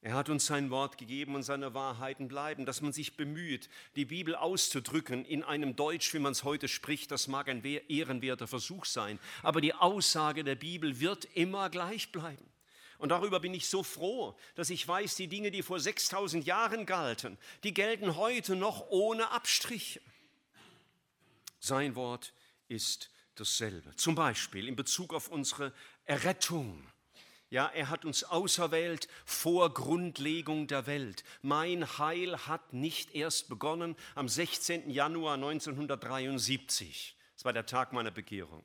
Er 0.00 0.14
hat 0.14 0.28
uns 0.28 0.46
sein 0.46 0.70
Wort 0.70 0.96
gegeben 0.96 1.34
und 1.34 1.42
seine 1.42 1.74
Wahrheiten 1.74 2.28
bleiben, 2.28 2.64
dass 2.64 2.82
man 2.82 2.92
sich 2.92 3.16
bemüht, 3.16 3.68
die 3.96 4.04
Bibel 4.04 4.36
auszudrücken 4.36 5.24
in 5.24 5.42
einem 5.42 5.74
Deutsch, 5.74 6.14
wie 6.14 6.20
man 6.20 6.32
es 6.32 6.44
heute 6.44 6.68
spricht, 6.68 7.10
das 7.10 7.26
mag 7.26 7.48
ein 7.48 7.64
ehrenwerter 7.64 8.46
Versuch 8.46 8.84
sein, 8.84 9.18
aber 9.42 9.60
die 9.60 9.74
Aussage 9.74 10.44
der 10.44 10.54
Bibel 10.54 11.00
wird 11.00 11.24
immer 11.34 11.68
gleich 11.68 12.12
bleiben. 12.12 12.48
Und 12.98 13.10
darüber 13.10 13.40
bin 13.40 13.54
ich 13.54 13.68
so 13.68 13.82
froh, 13.82 14.36
dass 14.54 14.70
ich 14.70 14.86
weiß, 14.86 15.16
die 15.16 15.28
Dinge, 15.28 15.50
die 15.50 15.62
vor 15.62 15.80
6000 15.80 16.44
Jahren 16.46 16.86
galten, 16.86 17.38
die 17.64 17.74
gelten 17.74 18.16
heute 18.16 18.56
noch 18.56 18.88
ohne 18.90 19.30
Abstriche. 19.30 20.00
Sein 21.60 21.94
Wort 21.96 22.32
ist 22.68 23.10
dasselbe. 23.36 23.94
Zum 23.96 24.14
Beispiel 24.14 24.66
in 24.66 24.76
Bezug 24.76 25.14
auf 25.14 25.28
unsere 25.28 25.72
Errettung. 26.04 26.86
Ja, 27.50 27.66
er 27.68 27.88
hat 27.88 28.04
uns 28.04 28.24
auserwählt 28.24 29.08
vor 29.24 29.72
Grundlegung 29.72 30.66
der 30.66 30.86
Welt. 30.86 31.24
Mein 31.40 31.98
Heil 31.98 32.36
hat 32.46 32.74
nicht 32.74 33.14
erst 33.14 33.48
begonnen 33.48 33.96
am 34.14 34.28
16. 34.28 34.90
Januar 34.90 35.34
1973. 35.34 37.16
Das 37.34 37.44
war 37.46 37.54
der 37.54 37.64
Tag 37.64 37.94
meiner 37.94 38.10
Bekehrung. 38.10 38.64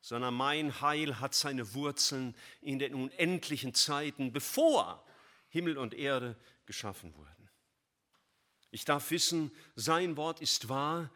Sondern 0.00 0.34
mein 0.34 0.80
Heil 0.80 1.20
hat 1.20 1.34
seine 1.34 1.74
Wurzeln 1.74 2.34
in 2.62 2.80
den 2.80 2.94
unendlichen 2.94 3.74
Zeiten, 3.74 4.32
bevor 4.32 5.04
Himmel 5.48 5.78
und 5.78 5.94
Erde 5.94 6.36
geschaffen 6.64 7.14
wurden. 7.14 7.48
Ich 8.72 8.84
darf 8.84 9.10
wissen, 9.10 9.52
sein 9.76 10.16
Wort 10.16 10.40
ist 10.40 10.68
wahr, 10.68 11.10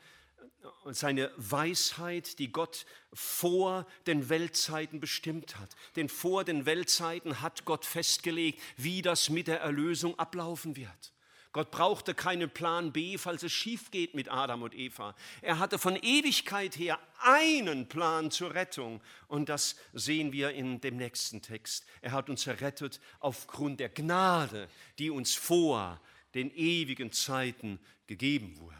seine 0.86 1.30
Weisheit, 1.36 2.38
die 2.38 2.52
Gott 2.52 2.86
vor 3.12 3.86
den 4.06 4.28
Weltzeiten 4.28 5.00
bestimmt 5.00 5.58
hat. 5.58 5.70
Denn 5.96 6.08
vor 6.08 6.44
den 6.44 6.66
Weltzeiten 6.66 7.40
hat 7.40 7.64
Gott 7.64 7.84
festgelegt, 7.84 8.60
wie 8.76 9.02
das 9.02 9.30
mit 9.30 9.46
der 9.46 9.60
Erlösung 9.60 10.18
ablaufen 10.18 10.76
wird. 10.76 11.12
Gott 11.52 11.72
brauchte 11.72 12.14
keinen 12.14 12.48
Plan 12.48 12.92
B, 12.92 13.18
falls 13.18 13.42
es 13.42 13.52
schief 13.52 13.90
geht 13.90 14.14
mit 14.14 14.30
Adam 14.30 14.62
und 14.62 14.72
Eva. 14.72 15.16
Er 15.42 15.58
hatte 15.58 15.80
von 15.80 15.96
Ewigkeit 15.96 16.78
her 16.78 17.00
einen 17.18 17.88
Plan 17.88 18.30
zur 18.30 18.54
Rettung. 18.54 19.02
Und 19.26 19.48
das 19.48 19.74
sehen 19.92 20.32
wir 20.32 20.52
in 20.52 20.80
dem 20.80 20.96
nächsten 20.96 21.42
Text. 21.42 21.86
Er 22.02 22.12
hat 22.12 22.30
uns 22.30 22.46
errettet 22.46 23.00
aufgrund 23.18 23.80
der 23.80 23.88
Gnade, 23.88 24.68
die 24.98 25.10
uns 25.10 25.34
vor 25.34 26.00
den 26.34 26.54
ewigen 26.54 27.10
Zeiten 27.10 27.80
gegeben 28.06 28.56
wurde. 28.58 28.76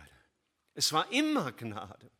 Es 0.81 0.95
war 0.95 1.13
immer 1.13 1.53
Gnade. 1.53 2.11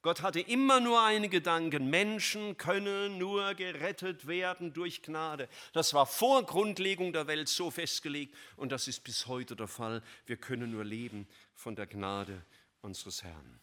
Gott 0.00 0.22
hatte 0.22 0.40
immer 0.40 0.80
nur 0.80 1.02
einen 1.02 1.28
Gedanken, 1.28 1.90
Menschen 1.90 2.56
können 2.56 3.18
nur 3.18 3.52
gerettet 3.52 4.26
werden 4.26 4.72
durch 4.72 5.02
Gnade. 5.02 5.50
Das 5.74 5.92
war 5.92 6.06
vor 6.06 6.46
Grundlegung 6.46 7.12
der 7.12 7.26
Welt 7.26 7.46
so 7.46 7.70
festgelegt 7.70 8.34
und 8.56 8.72
das 8.72 8.88
ist 8.88 9.04
bis 9.04 9.26
heute 9.26 9.54
der 9.54 9.68
Fall. 9.68 10.02
Wir 10.24 10.38
können 10.38 10.70
nur 10.70 10.82
leben 10.82 11.28
von 11.54 11.76
der 11.76 11.86
Gnade 11.86 12.42
unseres 12.80 13.22
Herrn. 13.22 13.60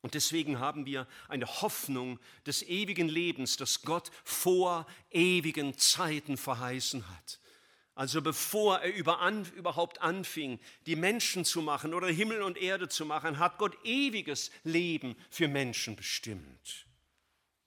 Und 0.00 0.14
deswegen 0.14 0.58
haben 0.58 0.86
wir 0.86 1.06
eine 1.28 1.44
Hoffnung 1.60 2.18
des 2.46 2.62
ewigen 2.62 3.10
Lebens, 3.10 3.58
das 3.58 3.82
Gott 3.82 4.10
vor 4.24 4.86
ewigen 5.10 5.76
Zeiten 5.76 6.38
verheißen 6.38 7.06
hat. 7.10 7.40
Also 7.94 8.22
bevor 8.22 8.80
er 8.80 8.92
überhaupt 8.92 10.00
anfing, 10.00 10.58
die 10.86 10.96
Menschen 10.96 11.44
zu 11.44 11.62
machen 11.62 11.94
oder 11.94 12.08
Himmel 12.08 12.42
und 12.42 12.58
Erde 12.58 12.88
zu 12.88 13.06
machen, 13.06 13.38
hat 13.38 13.58
Gott 13.58 13.76
ewiges 13.84 14.50
Leben 14.64 15.16
für 15.30 15.46
Menschen 15.46 15.94
bestimmt. 15.94 16.86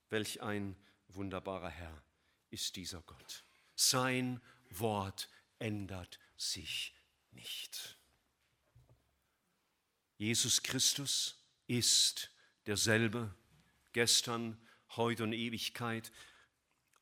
Welch 0.10 0.41
ein 0.41 0.75
wunderbarer 1.07 1.69
Herr 1.69 2.03
ist 2.50 2.75
dieser 2.75 3.01
Gott. 3.01 3.46
Sein 3.75 4.41
Wort 4.69 5.29
ändert 5.60 6.19
sich 6.36 6.93
nicht. 7.31 7.98
Jesus 10.17 10.63
Christus 10.63 11.41
ist 11.67 12.31
derselbe 12.65 13.34
gestern, 13.93 14.57
heute 14.96 15.24
und 15.24 15.34
Ewigkeit. 15.34 16.12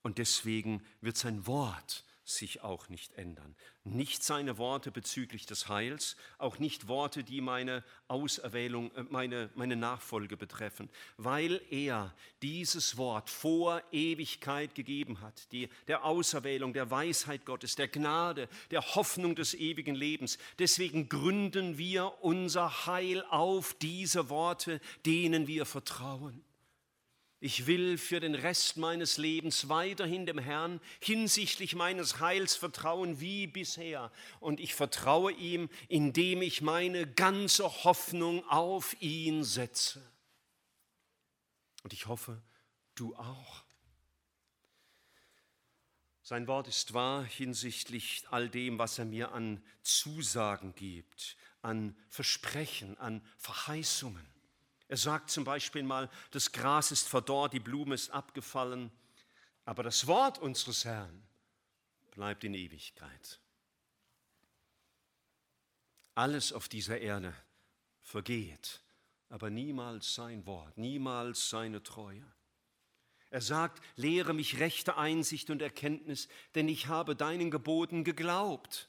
Und 0.03 0.17
deswegen 0.19 0.85
wird 1.01 1.17
sein 1.17 1.47
Wort 1.47 2.04
sich 2.25 2.61
auch 2.61 2.89
nicht 2.89 3.13
ändern. 3.13 3.55
Nicht 3.83 4.23
seine 4.23 4.57
Worte 4.57 4.91
bezüglich 4.91 5.45
des 5.45 5.69
Heils, 5.69 6.15
auch 6.39 6.57
nicht 6.57 6.87
Worte, 6.87 7.23
die 7.23 7.39
meine 7.39 7.83
Auserwählung, 8.07 8.93
äh, 8.95 9.03
meine, 9.03 9.49
meine 9.55 9.75
Nachfolge 9.75 10.35
betreffen, 10.35 10.89
weil 11.17 11.61
er 11.69 12.13
dieses 12.41 12.97
Wort 12.97 13.29
vor 13.29 13.81
Ewigkeit 13.91 14.73
gegeben 14.73 15.21
hat, 15.21 15.51
die, 15.51 15.69
der 15.87 16.03
Auserwählung, 16.03 16.73
der 16.73 16.89
Weisheit 16.89 17.45
Gottes, 17.45 17.75
der 17.75 17.87
Gnade, 17.87 18.49
der 18.71 18.95
Hoffnung 18.95 19.35
des 19.35 19.53
ewigen 19.53 19.95
Lebens. 19.95 20.39
Deswegen 20.57 21.09
gründen 21.09 21.77
wir 21.77 22.23
unser 22.23 22.87
Heil 22.87 23.23
auf 23.29 23.75
diese 23.75 24.29
Worte, 24.29 24.81
denen 25.05 25.47
wir 25.47 25.65
vertrauen. 25.65 26.44
Ich 27.39 27.67
will 27.67 27.97
für 27.97 28.19
den 28.19 28.33
Rest 28.33 28.77
meines 28.77 29.17
Lebens 29.17 29.67
weiterhin 29.67 30.25
dem 30.25 30.39
Herrn 30.39 30.79
hinsichtlich 30.99 31.75
meines 31.75 32.19
Heils 32.19 32.55
vertrauen 32.55 33.19
wie 33.19 33.45
bisher. 33.45 34.11
Und 34.39 34.59
ich 34.59 34.73
vertraue 34.73 35.31
ihm, 35.33 35.69
indem 35.89 36.41
ich 36.41 36.61
meine 36.61 37.05
ganze 37.05 37.83
Hoffnung 37.83 38.47
auf 38.49 38.99
ihn 39.01 39.43
setze. 39.43 40.01
Und 41.83 41.93
ich 41.93 42.07
hoffe, 42.07 42.41
du 42.95 43.15
auch. 43.15 43.63
Sein 46.23 46.47
Wort 46.47 46.67
ist 46.67 46.95
wahr 46.95 47.23
hinsichtlich 47.23 48.23
all 48.31 48.49
dem, 48.49 48.79
was 48.79 48.97
er 48.97 49.05
mir 49.05 49.33
an 49.33 49.63
Zusagen 49.83 50.73
gibt, 50.73 51.37
an 51.61 51.95
Versprechen, 52.09 52.97
an 52.97 53.23
Verheißungen. 53.37 54.34
Er 54.87 54.97
sagt 54.97 55.29
zum 55.31 55.43
Beispiel 55.43 55.83
mal, 55.83 56.09
das 56.31 56.51
Gras 56.51 56.91
ist 56.91 57.07
verdorrt, 57.07 57.53
die 57.53 57.59
Blume 57.59 57.95
ist 57.95 58.11
abgefallen, 58.11 58.91
aber 59.65 59.83
das 59.83 60.05
Wort 60.05 60.37
unseres 60.37 60.85
Herrn 60.85 61.23
bleibt 62.11 62.43
in 62.43 62.53
Ewigkeit. 62.53 63.39
Alles 66.13 66.53
auf 66.53 66.69
dieser 66.69 66.99
Erde 66.99 67.33
vergeht, 68.01 68.81
aber 69.29 69.49
niemals 69.49 70.13
sein 70.13 70.45
Wort, 70.45 70.77
niemals 70.77 71.49
seine 71.49 71.81
Treue. 71.81 72.25
Er 73.31 73.41
sagt, 73.41 73.83
lehre 73.97 74.33
mich 74.33 74.59
rechte 74.59 74.97
Einsicht 74.97 75.49
und 75.49 75.61
Erkenntnis, 75.61 76.29
denn 76.53 76.69
ich 76.69 76.87
habe 76.87 77.15
deinen 77.15 77.51
Geboten 77.51 78.03
geglaubt. 78.03 78.87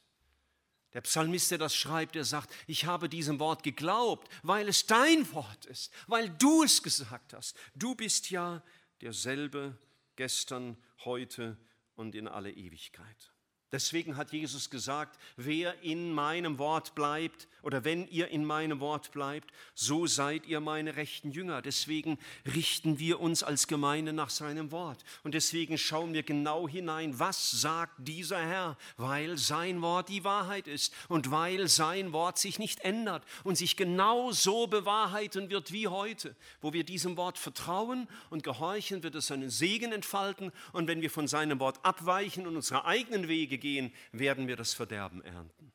Der 0.96 1.02
Psalmist, 1.02 1.50
der 1.50 1.58
das 1.58 1.76
schreibt, 1.76 2.14
der 2.14 2.24
sagt, 2.24 2.54
ich 2.66 2.86
habe 2.86 3.10
diesem 3.10 3.38
Wort 3.38 3.62
geglaubt, 3.62 4.30
weil 4.42 4.66
es 4.66 4.86
dein 4.86 5.30
Wort 5.34 5.66
ist, 5.66 5.92
weil 6.06 6.30
du 6.30 6.62
es 6.62 6.82
gesagt 6.82 7.34
hast. 7.34 7.54
Du 7.74 7.94
bist 7.94 8.30
ja 8.30 8.62
derselbe 9.02 9.76
gestern, 10.16 10.78
heute 11.04 11.58
und 11.96 12.14
in 12.14 12.26
alle 12.26 12.50
Ewigkeit. 12.50 13.30
Deswegen 13.72 14.16
hat 14.16 14.32
Jesus 14.32 14.70
gesagt, 14.70 15.18
wer 15.36 15.82
in 15.82 16.12
meinem 16.12 16.58
Wort 16.58 16.94
bleibt 16.94 17.48
oder 17.62 17.84
wenn 17.84 18.06
ihr 18.06 18.28
in 18.28 18.44
meinem 18.44 18.78
Wort 18.78 19.10
bleibt, 19.10 19.50
so 19.74 20.06
seid 20.06 20.46
ihr 20.46 20.60
meine 20.60 20.94
rechten 20.94 21.32
Jünger. 21.32 21.62
Deswegen 21.62 22.16
richten 22.54 23.00
wir 23.00 23.18
uns 23.18 23.42
als 23.42 23.66
Gemeinde 23.66 24.12
nach 24.12 24.30
seinem 24.30 24.70
Wort. 24.70 25.04
Und 25.24 25.34
deswegen 25.34 25.78
schauen 25.78 26.12
wir 26.12 26.22
genau 26.22 26.68
hinein, 26.68 27.18
was 27.18 27.50
sagt 27.50 27.94
dieser 27.98 28.38
Herr, 28.38 28.78
weil 28.96 29.36
sein 29.36 29.82
Wort 29.82 30.10
die 30.10 30.22
Wahrheit 30.22 30.68
ist 30.68 30.94
und 31.08 31.32
weil 31.32 31.66
sein 31.66 32.12
Wort 32.12 32.38
sich 32.38 32.60
nicht 32.60 32.80
ändert 32.80 33.24
und 33.42 33.58
sich 33.58 33.76
genau 33.76 34.30
so 34.30 34.68
bewahrheiten 34.68 35.50
wird 35.50 35.72
wie 35.72 35.88
heute. 35.88 36.36
Wo 36.60 36.72
wir 36.72 36.84
diesem 36.84 37.16
Wort 37.16 37.36
vertrauen 37.36 38.06
und 38.30 38.44
gehorchen, 38.44 39.02
wird 39.02 39.16
es 39.16 39.26
seinen 39.26 39.50
Segen 39.50 39.90
entfalten. 39.90 40.52
Und 40.72 40.86
wenn 40.86 41.02
wir 41.02 41.10
von 41.10 41.26
seinem 41.26 41.58
Wort 41.58 41.84
abweichen 41.84 42.46
und 42.46 42.54
unsere 42.54 42.84
eigenen 42.84 43.26
Wege 43.56 43.58
gehen, 43.58 43.92
werden 44.12 44.48
wir 44.48 44.56
das 44.56 44.74
Verderben 44.74 45.22
ernten. 45.22 45.72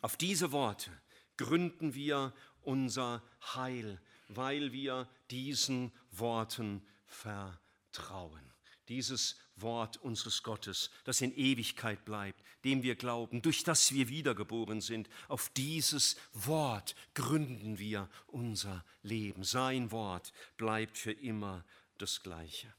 Auf 0.00 0.16
diese 0.16 0.52
Worte 0.52 0.90
gründen 1.36 1.94
wir 1.94 2.32
unser 2.62 3.22
Heil, 3.54 4.00
weil 4.28 4.72
wir 4.72 5.08
diesen 5.30 5.92
Worten 6.10 6.86
vertrauen. 7.06 8.52
Dieses 8.88 9.36
Wort 9.56 9.98
unseres 9.98 10.42
Gottes, 10.42 10.90
das 11.04 11.20
in 11.20 11.36
Ewigkeit 11.36 12.04
bleibt, 12.04 12.42
dem 12.64 12.82
wir 12.82 12.96
glauben, 12.96 13.42
durch 13.42 13.62
das 13.62 13.92
wir 13.92 14.08
wiedergeboren 14.08 14.80
sind, 14.80 15.10
auf 15.28 15.50
dieses 15.50 16.16
Wort 16.32 16.94
gründen 17.14 17.78
wir 17.78 18.08
unser 18.26 18.84
Leben. 19.02 19.44
Sein 19.44 19.90
Wort 19.90 20.32
bleibt 20.56 20.96
für 20.96 21.12
immer 21.12 21.64
das 21.98 22.22
Gleiche. 22.22 22.72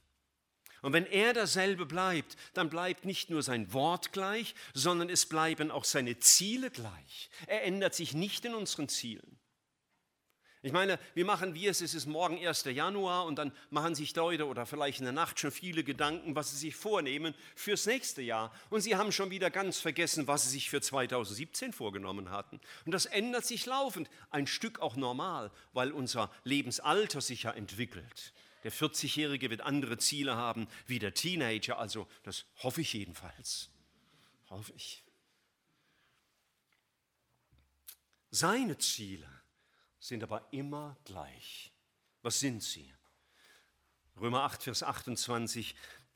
Und 0.81 0.93
wenn 0.93 1.05
er 1.05 1.33
derselbe 1.33 1.85
bleibt, 1.85 2.37
dann 2.53 2.69
bleibt 2.69 3.05
nicht 3.05 3.29
nur 3.29 3.43
sein 3.43 3.73
Wort 3.73 4.13
gleich, 4.13 4.55
sondern 4.73 5.09
es 5.09 5.25
bleiben 5.25 5.71
auch 5.71 5.83
seine 5.83 6.19
Ziele 6.19 6.71
gleich. 6.71 7.29
Er 7.47 7.63
ändert 7.63 7.95
sich 7.95 8.13
nicht 8.13 8.45
in 8.45 8.55
unseren 8.55 8.89
Zielen. 8.89 9.39
Ich 10.61 10.73
meine, 10.73 10.99
wie 11.13 11.23
machen 11.23 11.53
wir 11.53 11.71
es? 11.71 11.79
Es 11.79 11.93
ist 11.93 12.05
morgen 12.05 12.37
1. 12.45 12.65
Januar 12.65 13.25
und 13.25 13.37
dann 13.37 13.53
machen 13.69 13.95
sich 13.95 14.13
Leute 14.13 14.45
oder 14.45 14.65
vielleicht 14.65 14.99
in 14.99 15.05
der 15.05 15.13
Nacht 15.13 15.39
schon 15.39 15.51
viele 15.51 15.85
Gedanken, 15.85 16.35
was 16.35 16.51
sie 16.51 16.57
sich 16.57 16.75
vornehmen 16.75 17.33
fürs 17.55 17.85
nächste 17.85 18.21
Jahr. 18.21 18.53
Und 18.69 18.81
sie 18.81 18.97
haben 18.97 19.13
schon 19.13 19.31
wieder 19.31 19.51
ganz 19.51 19.79
vergessen, 19.79 20.27
was 20.27 20.43
sie 20.43 20.49
sich 20.49 20.69
für 20.69 20.81
2017 20.81 21.71
vorgenommen 21.71 22.29
hatten. 22.29 22.59
Und 22.85 22.91
das 22.91 23.05
ändert 23.05 23.45
sich 23.45 23.65
laufend, 23.67 24.09
ein 24.31 24.47
Stück 24.47 24.81
auch 24.81 24.97
normal, 24.97 25.49
weil 25.71 25.93
unser 25.93 26.29
Lebensalter 26.43 27.21
sich 27.21 27.43
ja 27.43 27.51
entwickelt. 27.51 28.33
Der 28.63 28.71
40-Jährige 28.71 29.49
wird 29.49 29.61
andere 29.61 29.97
Ziele 29.97 30.35
haben 30.35 30.67
wie 30.85 30.99
der 30.99 31.13
Teenager, 31.13 31.77
also 31.79 32.07
das 32.23 32.45
hoffe 32.57 32.81
ich 32.81 32.93
jedenfalls. 32.93 33.69
Hoffe 34.49 34.73
ich. 34.75 35.03
Seine 38.31 38.77
Ziele 38.77 39.27
sind 39.99 40.23
aber 40.23 40.47
immer 40.51 40.97
gleich. 41.05 41.73
Was 42.21 42.39
sind 42.39 42.61
sie? 42.61 42.93
Römer 44.19 44.43
8, 44.43 44.63
Vers 44.63 44.83
28. 44.83 45.75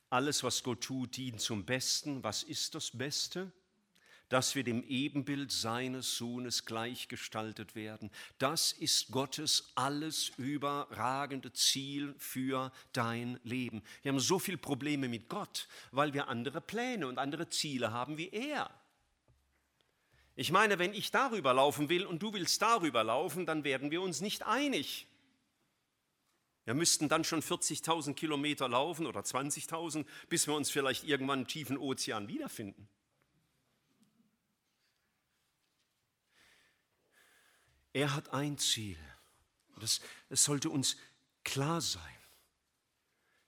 Alles, 0.09 0.43
was 0.43 0.63
Gott 0.63 0.81
tut, 0.81 1.17
dient 1.17 1.41
zum 1.41 1.65
Besten. 1.65 2.23
Was 2.23 2.43
ist 2.43 2.75
das 2.75 2.91
Beste? 2.91 3.51
Dass 4.33 4.55
wir 4.55 4.63
dem 4.63 4.81
Ebenbild 4.87 5.51
seines 5.51 6.17
Sohnes 6.17 6.65
gleichgestaltet 6.65 7.75
werden. 7.75 8.09
Das 8.39 8.71
ist 8.71 9.11
Gottes 9.11 9.71
alles 9.75 10.31
überragende 10.37 11.53
Ziel 11.53 12.15
für 12.17 12.71
dein 12.93 13.39
Leben. 13.43 13.83
Wir 14.01 14.11
haben 14.11 14.19
so 14.19 14.39
viele 14.39 14.57
Probleme 14.57 15.07
mit 15.07 15.29
Gott, 15.29 15.67
weil 15.91 16.15
wir 16.15 16.29
andere 16.29 16.61
Pläne 16.61 17.05
und 17.05 17.19
andere 17.19 17.47
Ziele 17.49 17.91
haben 17.91 18.17
wie 18.17 18.29
er. 18.29 18.71
Ich 20.35 20.51
meine, 20.51 20.79
wenn 20.79 20.95
ich 20.95 21.11
darüber 21.11 21.53
laufen 21.53 21.89
will 21.89 22.03
und 22.03 22.23
du 22.23 22.33
willst 22.33 22.59
darüber 22.59 23.03
laufen, 23.03 23.45
dann 23.45 23.63
werden 23.63 23.91
wir 23.91 24.01
uns 24.01 24.19
nicht 24.19 24.41
einig. 24.41 25.05
Wir 26.65 26.73
müssten 26.73 27.07
dann 27.07 27.23
schon 27.23 27.43
40.000 27.43 28.15
Kilometer 28.15 28.67
laufen 28.67 29.05
oder 29.05 29.19
20.000, 29.19 30.07
bis 30.27 30.47
wir 30.47 30.55
uns 30.55 30.71
vielleicht 30.71 31.03
irgendwann 31.03 31.41
im 31.41 31.47
tiefen 31.47 31.77
Ozean 31.77 32.27
wiederfinden. 32.27 32.89
Er 37.93 38.13
hat 38.15 38.33
ein 38.33 38.57
Ziel. 38.57 38.97
Das, 39.79 40.01
es 40.29 40.43
sollte 40.43 40.69
uns 40.69 40.97
klar 41.43 41.81
sein, 41.81 42.01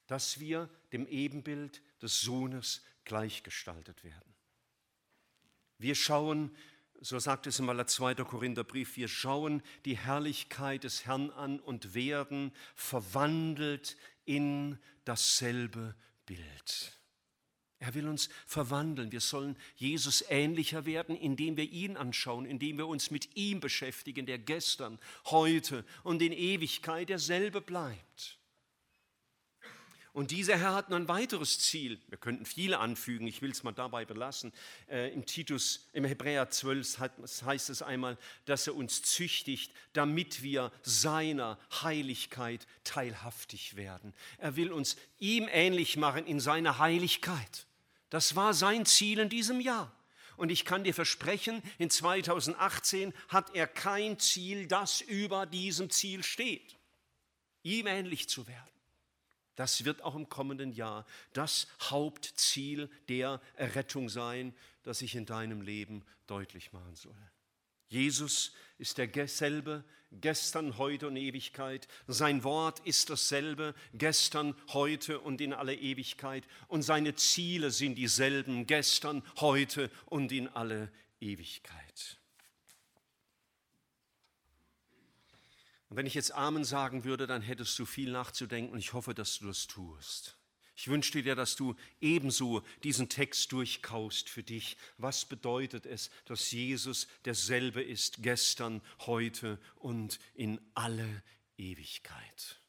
dass 0.07 0.39
wir 0.39 0.69
dem 0.91 1.07
Ebenbild 1.07 1.81
des 2.01 2.21
Sohnes 2.21 2.83
gleichgestaltet 3.05 4.03
werden. 4.03 4.35
Wir 5.77 5.95
schauen, 5.95 6.55
so 7.01 7.19
sagt 7.19 7.47
es 7.47 7.59
im 7.59 7.69
aller 7.69 7.87
2. 7.87 8.15
Korintherbrief, 8.15 8.95
wir 8.95 9.07
schauen 9.07 9.61
die 9.85 9.97
Herrlichkeit 9.97 10.83
des 10.83 11.05
Herrn 11.05 11.31
an 11.31 11.59
und 11.59 11.93
werden 11.93 12.51
verwandelt 12.75 13.97
in 14.25 14.79
dasselbe 15.03 15.95
Bild. 16.25 16.94
Er 17.85 17.93
will 17.93 18.07
uns 18.07 18.29
verwandeln. 18.47 19.11
Wir 19.11 19.21
sollen 19.21 19.55
Jesus 19.75 20.23
ähnlicher 20.29 20.85
werden, 20.85 21.15
indem 21.15 21.55
wir 21.55 21.69
ihn 21.69 21.97
anschauen, 21.97 22.47
indem 22.47 22.79
wir 22.79 22.87
uns 22.87 23.11
mit 23.11 23.35
ihm 23.35 23.59
beschäftigen, 23.59 24.25
der 24.25 24.39
gestern, 24.39 24.97
heute 25.25 25.85
und 26.03 26.21
in 26.23 26.31
Ewigkeit 26.31 27.09
derselbe 27.09 27.61
bleibt. 27.61 28.39
Und 30.13 30.31
dieser 30.31 30.57
Herr 30.57 30.73
hat 30.73 30.89
noch 30.89 30.95
ein 30.95 31.09
weiteres 31.09 31.59
Ziel. 31.59 31.99
Wir 32.07 32.17
könnten 32.17 32.45
viele 32.45 32.79
anfügen, 32.79 33.27
ich 33.27 33.41
will 33.41 33.51
es 33.51 33.63
mal 33.63 33.73
dabei 33.73 34.05
belassen. 34.05 34.53
Äh, 34.89 35.13
Im 35.13 35.25
Titus, 35.25 35.89
im 35.91 36.05
Hebräer 36.05 36.49
12 36.49 36.99
heißt 37.43 37.69
es 37.69 37.81
einmal, 37.81 38.17
dass 38.45 38.65
er 38.65 38.75
uns 38.75 39.01
züchtigt, 39.01 39.73
damit 39.91 40.41
wir 40.41 40.71
seiner 40.83 41.59
Heiligkeit 41.83 42.65
teilhaftig 42.85 43.75
werden. 43.75 44.13
Er 44.37 44.55
will 44.55 44.71
uns 44.71 44.95
ihm 45.19 45.49
ähnlich 45.51 45.97
machen 45.97 46.25
in 46.25 46.39
seiner 46.39 46.79
Heiligkeit. 46.79 47.67
Das 48.15 48.37
war 48.37 48.53
sein 48.53 48.85
Ziel 48.85 49.19
in 49.19 49.27
diesem 49.27 49.59
Jahr. 49.59 49.93
Und 50.37 50.49
ich 50.49 50.63
kann 50.63 50.85
dir 50.85 50.93
versprechen, 50.93 51.61
in 51.77 51.89
2018 51.89 53.13
hat 53.27 53.53
er 53.53 53.67
kein 53.67 54.17
Ziel, 54.19 54.67
das 54.67 55.01
über 55.01 55.45
diesem 55.45 55.89
Ziel 55.89 56.23
steht, 56.23 56.77
ihm 57.63 57.87
ähnlich 57.87 58.29
zu 58.29 58.47
werden. 58.47 58.71
Das 59.57 59.83
wird 59.83 60.01
auch 60.01 60.15
im 60.15 60.29
kommenden 60.29 60.71
Jahr 60.71 61.05
das 61.33 61.67
Hauptziel 61.81 62.89
der 63.09 63.41
Errettung 63.55 64.07
sein, 64.07 64.55
das 64.83 65.01
ich 65.01 65.15
in 65.15 65.25
deinem 65.25 65.59
Leben 65.59 66.05
deutlich 66.25 66.71
machen 66.71 66.95
soll. 66.95 67.31
Jesus 67.89 68.53
ist 68.77 68.97
derselbe 68.97 69.83
gestern, 70.11 70.77
heute 70.77 71.07
und 71.07 71.17
Ewigkeit. 71.17 71.87
Sein 72.07 72.43
Wort 72.43 72.79
ist 72.85 73.09
dasselbe 73.09 73.73
gestern, 73.93 74.55
heute 74.69 75.19
und 75.19 75.41
in 75.41 75.53
alle 75.53 75.75
Ewigkeit. 75.75 76.45
Und 76.67 76.83
seine 76.83 77.15
Ziele 77.15 77.71
sind 77.71 77.95
dieselben 77.95 78.67
gestern, 78.67 79.23
heute 79.37 79.89
und 80.05 80.31
in 80.31 80.47
alle 80.47 80.91
Ewigkeit. 81.19 82.19
Und 85.89 85.97
wenn 85.97 86.07
ich 86.07 86.15
jetzt 86.15 86.33
Amen 86.33 86.65
sagen 86.65 87.03
würde, 87.03 87.27
dann 87.27 87.41
hättest 87.41 87.77
du 87.79 87.85
viel 87.85 88.11
nachzudenken 88.11 88.73
und 88.73 88.79
ich 88.79 88.93
hoffe, 88.93 89.13
dass 89.13 89.39
du 89.39 89.47
das 89.47 89.67
tust. 89.67 90.37
Ich 90.77 90.89
wünschte 90.89 91.23
dir, 91.23 91.35
dass 91.35 91.55
du 91.55 91.75
ebenso 92.01 92.61
diesen 92.83 93.07
Text 93.07 93.51
durchkaust 93.53 94.27
für 94.29 94.43
dich. 94.43 94.75
Was 94.97 95.25
bedeutet 95.25 95.85
es, 95.85 96.09
dass 96.25 96.51
Jesus 96.51 97.07
derselbe 97.23 97.81
ist 97.81 98.21
gestern, 98.23 98.81
heute 99.05 99.59
und 99.77 100.19
in 100.33 100.59
alle 100.73 101.23
Ewigkeit? 101.57 102.59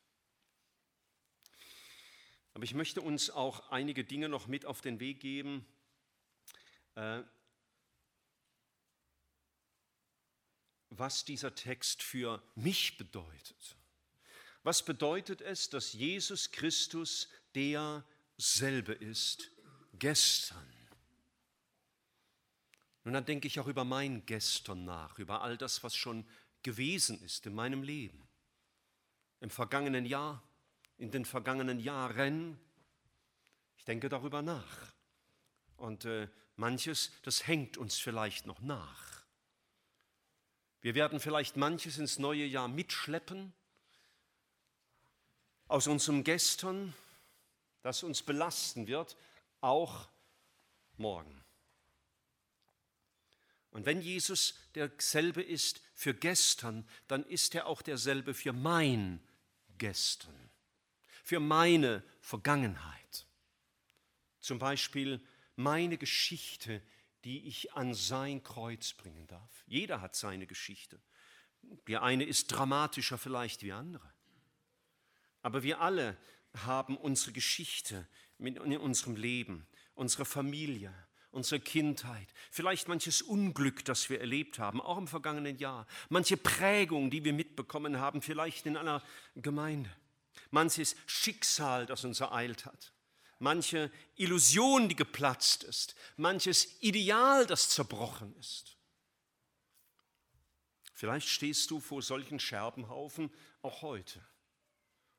Aber 2.54 2.64
ich 2.64 2.74
möchte 2.74 3.00
uns 3.00 3.28
auch 3.28 3.70
einige 3.70 4.04
Dinge 4.04 4.28
noch 4.28 4.46
mit 4.46 4.64
auf 4.64 4.80
den 4.80 5.00
Weg 5.00 5.20
geben, 5.20 5.66
äh, 6.94 7.22
was 10.90 11.24
dieser 11.24 11.54
Text 11.54 12.02
für 12.02 12.42
mich 12.54 12.96
bedeutet. 12.96 13.76
Was 14.62 14.84
bedeutet 14.84 15.42
es, 15.42 15.70
dass 15.70 15.92
Jesus 15.92 16.50
Christus 16.50 17.28
derselbe 17.56 18.92
ist 18.92 19.50
gestern? 19.94 20.76
Und 23.04 23.12
dann 23.12 23.24
denke 23.24 23.46
ich 23.46 23.58
auch 23.60 23.68
über 23.68 23.84
mein 23.84 24.26
Gestern 24.26 24.84
nach, 24.84 25.18
über 25.18 25.40
all 25.42 25.56
das, 25.56 25.82
was 25.82 25.94
schon 25.94 26.26
gewesen 26.62 27.22
ist 27.22 27.46
in 27.46 27.54
meinem 27.54 27.82
Leben, 27.82 28.28
im 29.40 29.48
vergangenen 29.50 30.04
Jahr, 30.04 30.42
in 30.98 31.10
den 31.10 31.24
vergangenen 31.24 31.78
Jahren. 31.78 32.58
Ich 33.76 33.84
denke 33.84 34.08
darüber 34.08 34.42
nach. 34.42 34.92
Und 35.76 36.04
äh, 36.04 36.28
manches, 36.56 37.12
das 37.22 37.46
hängt 37.46 37.76
uns 37.76 37.96
vielleicht 37.98 38.46
noch 38.46 38.60
nach. 38.60 39.24
Wir 40.80 40.94
werden 40.94 41.20
vielleicht 41.20 41.56
manches 41.56 41.98
ins 41.98 42.18
neue 42.18 42.44
Jahr 42.44 42.68
mitschleppen 42.68 43.52
aus 45.68 45.86
unserem 45.86 46.24
Gestern, 46.24 46.94
das 47.86 48.02
uns 48.02 48.20
belasten 48.20 48.88
wird, 48.88 49.16
auch 49.60 50.08
morgen. 50.96 51.44
Und 53.70 53.86
wenn 53.86 54.00
Jesus 54.00 54.58
derselbe 54.74 55.40
ist 55.40 55.80
für 55.94 56.12
gestern, 56.12 56.88
dann 57.06 57.24
ist 57.26 57.54
er 57.54 57.66
auch 57.66 57.82
derselbe 57.82 58.34
für 58.34 58.52
mein 58.52 59.22
Gestern, 59.78 60.50
für 61.22 61.38
meine 61.38 62.02
Vergangenheit. 62.20 63.26
Zum 64.40 64.58
Beispiel 64.58 65.24
meine 65.54 65.96
Geschichte, 65.96 66.82
die 67.22 67.46
ich 67.46 67.74
an 67.74 67.94
sein 67.94 68.42
Kreuz 68.42 68.94
bringen 68.94 69.28
darf. 69.28 69.62
Jeder 69.66 70.00
hat 70.00 70.16
seine 70.16 70.48
Geschichte. 70.48 71.00
Die 71.86 71.98
eine 71.98 72.24
ist 72.24 72.48
dramatischer 72.48 73.18
vielleicht 73.18 73.62
wie 73.62 73.72
andere. 73.72 74.12
Aber 75.42 75.62
wir 75.62 75.80
alle 75.80 76.16
haben 76.64 76.96
unsere 76.96 77.32
Geschichte 77.32 78.06
in 78.38 78.78
unserem 78.78 79.16
Leben, 79.16 79.66
unsere 79.94 80.24
Familie, 80.24 80.92
unsere 81.30 81.60
Kindheit, 81.60 82.28
vielleicht 82.50 82.88
manches 82.88 83.22
Unglück, 83.22 83.84
das 83.84 84.08
wir 84.08 84.20
erlebt 84.20 84.58
haben, 84.58 84.80
auch 84.80 84.98
im 84.98 85.08
vergangenen 85.08 85.58
Jahr, 85.58 85.86
manche 86.08 86.36
Prägung, 86.36 87.10
die 87.10 87.24
wir 87.24 87.32
mitbekommen 87.32 87.98
haben, 87.98 88.22
vielleicht 88.22 88.66
in 88.66 88.76
einer 88.76 89.02
Gemeinde, 89.34 89.90
manches 90.50 90.96
Schicksal, 91.06 91.86
das 91.86 92.04
uns 92.04 92.20
ereilt 92.20 92.64
hat. 92.64 92.92
Manche 93.38 93.90
Illusion, 94.14 94.88
die 94.88 94.96
geplatzt 94.96 95.62
ist, 95.64 95.94
manches 96.16 96.80
Ideal, 96.80 97.46
das 97.46 97.68
zerbrochen 97.68 98.34
ist. 98.36 98.76
Vielleicht 100.94 101.28
stehst 101.28 101.70
du 101.70 101.78
vor 101.78 102.00
solchen 102.00 102.40
Scherbenhaufen 102.40 103.30
auch 103.60 103.82
heute, 103.82 104.24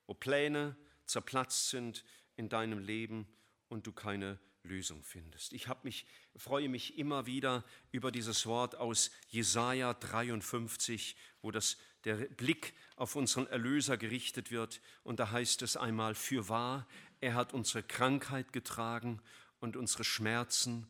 wo 0.08 0.16
Pläne 0.16 0.76
zerplatzt 1.08 1.70
sind 1.70 2.04
in 2.36 2.50
deinem 2.50 2.80
Leben 2.80 3.28
und 3.70 3.88
du 3.88 3.92
keine 3.92 4.40
Lösung 4.64 5.04
findest. 5.04 5.54
Ich 5.54 5.68
mich, 5.84 6.06
freue 6.36 6.70
mich 6.70 6.98
immer 6.98 7.26
wieder 7.26 7.64
über 7.92 8.12
dieses 8.12 8.46
Wort 8.46 8.76
aus 8.76 9.12
Jesaja 9.30 9.94
53, 9.94 11.16
wo 11.42 11.52
das, 11.52 11.78
der 12.04 12.16
Blick 12.16 12.74
auf 12.96 13.16
unseren 13.16 13.48
Erlöser 13.48 13.98
gerichtet 13.98 14.52
wird. 14.52 14.82
Und 15.04 15.20
da 15.20 15.32
heißt 15.32 15.62
es 15.62 15.78
einmal: 15.78 16.16
Für 16.16 16.50
wahr, 16.50 16.88
er 17.22 17.34
hat 17.34 17.54
unsere 17.54 17.84
Krankheit 17.84 18.54
getragen 18.54 19.22
und 19.60 19.76
unsere 19.76 20.04
Schmerzen 20.04 20.88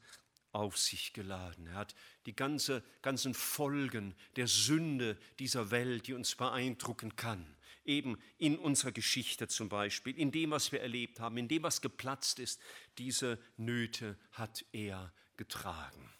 auf 0.51 0.77
sich 0.77 1.13
geladen. 1.13 1.67
Er 1.67 1.75
hat 1.75 1.95
die 2.25 2.35
ganze, 2.35 2.83
ganzen 3.01 3.33
Folgen 3.33 4.15
der 4.35 4.47
Sünde 4.47 5.17
dieser 5.39 5.71
Welt, 5.71 6.07
die 6.07 6.13
uns 6.13 6.35
beeindrucken 6.35 7.15
kann, 7.15 7.56
eben 7.87 8.21
in 8.37 8.57
unserer 8.57 8.91
Geschichte 8.91 9.47
zum 9.47 9.69
Beispiel, 9.69 10.17
in 10.17 10.31
dem, 10.31 10.51
was 10.51 10.71
wir 10.71 10.81
erlebt 10.81 11.19
haben, 11.19 11.37
in 11.37 11.47
dem, 11.47 11.63
was 11.63 11.81
geplatzt 11.81 12.39
ist, 12.39 12.59
diese 12.97 13.39
Nöte 13.57 14.17
hat 14.33 14.65
er 14.71 15.11
getragen. 15.37 16.13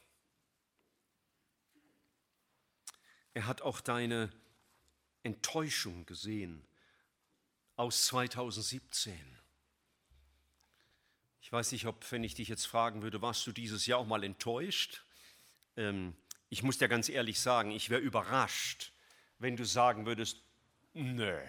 Er 3.33 3.45
hat 3.45 3.61
auch 3.61 3.81
deine 3.81 4.31
Enttäuschung 5.23 6.05
gesehen 6.05 6.65
aus 7.75 8.05
2017. 8.05 9.13
Ich 11.41 11.51
weiß 11.51 11.71
nicht, 11.71 11.85
ob, 11.85 12.11
wenn 12.11 12.23
ich 12.23 12.33
dich 12.33 12.47
jetzt 12.47 12.65
fragen 12.65 13.03
würde, 13.03 13.21
warst 13.21 13.45
du 13.47 13.51
dieses 13.51 13.85
Jahr 13.85 13.99
auch 13.99 14.07
mal 14.07 14.23
enttäuscht? 14.23 15.03
Ähm, 15.75 16.15
ich 16.49 16.63
muss 16.63 16.77
dir 16.77 16.87
ganz 16.87 17.09
ehrlich 17.09 17.39
sagen, 17.39 17.71
ich 17.71 17.89
wäre 17.89 18.01
überrascht, 18.01 18.91
wenn 19.39 19.55
du 19.55 19.65
sagen 19.65 20.05
würdest, 20.05 20.41
nö, 20.93 21.39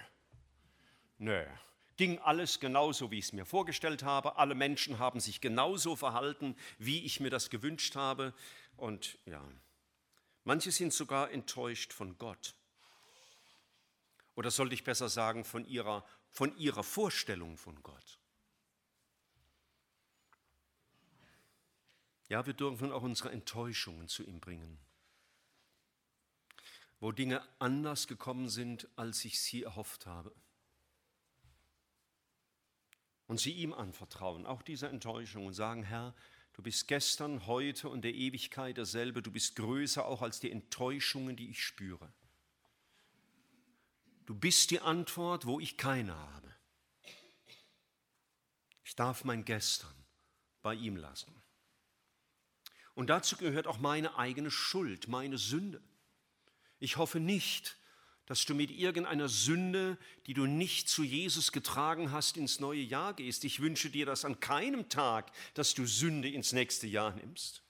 nö. 1.18 1.44
Ging 1.96 2.18
alles 2.20 2.60
genauso, 2.60 3.10
wie 3.10 3.18
ich 3.18 3.26
es 3.26 3.32
mir 3.32 3.44
vorgestellt 3.44 4.04
habe. 4.04 4.36
Alle 4.36 4.54
Menschen 4.54 5.00
haben 5.00 5.18
sich 5.18 5.40
genauso 5.40 5.96
verhalten, 5.96 6.56
wie 6.78 7.04
ich 7.04 7.18
mir 7.18 7.30
das 7.30 7.50
gewünscht 7.50 7.96
habe. 7.96 8.32
Und 8.76 9.18
ja, 9.26 9.42
manche 10.44 10.70
sind 10.70 10.92
sogar 10.92 11.32
enttäuscht 11.32 11.92
von 11.92 12.16
Gott. 12.18 12.54
Oder 14.36 14.52
sollte 14.52 14.74
ich 14.74 14.84
besser 14.84 15.08
sagen, 15.08 15.44
von 15.44 15.66
ihrer, 15.66 16.04
von 16.30 16.56
ihrer 16.56 16.84
Vorstellung 16.84 17.56
von 17.56 17.82
Gott. 17.82 18.20
Ja, 22.28 22.46
wir 22.46 22.54
dürfen 22.54 22.92
auch 22.92 23.02
unsere 23.02 23.32
Enttäuschungen 23.32 24.06
zu 24.06 24.22
ihm 24.22 24.38
bringen. 24.38 24.78
Wo 27.00 27.10
Dinge 27.10 27.42
anders 27.58 28.06
gekommen 28.06 28.48
sind, 28.48 28.86
als 28.94 29.24
ich 29.24 29.40
sie 29.40 29.64
erhofft 29.64 30.06
habe. 30.06 30.32
Und 33.28 33.38
sie 33.38 33.52
ihm 33.52 33.72
anvertrauen, 33.72 34.46
auch 34.46 34.62
diese 34.62 34.88
Enttäuschung, 34.88 35.46
und 35.46 35.54
sagen, 35.54 35.84
Herr, 35.84 36.14
du 36.54 36.62
bist 36.62 36.88
gestern, 36.88 37.46
heute 37.46 37.88
und 37.88 38.02
der 38.02 38.14
Ewigkeit 38.14 38.76
derselbe, 38.76 39.22
du 39.22 39.30
bist 39.30 39.54
größer 39.54 40.04
auch 40.04 40.22
als 40.22 40.40
die 40.40 40.50
Enttäuschungen, 40.50 41.36
die 41.36 41.50
ich 41.50 41.62
spüre. 41.62 42.12
Du 44.26 44.34
bist 44.34 44.70
die 44.72 44.80
Antwort, 44.80 45.46
wo 45.46 45.58
ich 45.58 45.78
keine 45.78 46.14
habe. 46.14 46.54
Ich 48.84 48.94
darf 48.94 49.24
mein 49.24 49.44
Gestern 49.44 49.94
bei 50.60 50.74
ihm 50.74 50.96
lassen. 50.96 51.34
Und 52.94 53.06
dazu 53.06 53.38
gehört 53.38 53.66
auch 53.66 53.78
meine 53.78 54.18
eigene 54.18 54.50
Schuld, 54.50 55.08
meine 55.08 55.38
Sünde. 55.38 55.82
Ich 56.78 56.98
hoffe 56.98 57.20
nicht, 57.20 57.77
dass 58.28 58.44
du 58.44 58.54
mit 58.54 58.70
irgendeiner 58.70 59.26
Sünde, 59.26 59.96
die 60.26 60.34
du 60.34 60.44
nicht 60.44 60.86
zu 60.90 61.02
Jesus 61.02 61.50
getragen 61.50 62.12
hast, 62.12 62.36
ins 62.36 62.60
neue 62.60 62.82
Jahr 62.82 63.14
gehst. 63.14 63.42
Ich 63.44 63.60
wünsche 63.60 63.88
dir 63.88 64.04
das 64.04 64.26
an 64.26 64.38
keinem 64.38 64.90
Tag, 64.90 65.32
dass 65.54 65.72
du 65.72 65.86
Sünde 65.86 66.28
ins 66.28 66.52
nächste 66.52 66.86
Jahr 66.86 67.14
nimmst. 67.14 67.62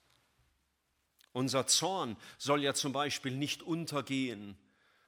Unser 1.33 1.69
Zorn 1.69 2.17
soll 2.39 2.65
ja 2.65 2.75
zum 2.75 2.93
Beispiel 2.93 3.37
nicht 3.37 3.63
untergehen, 3.63 4.59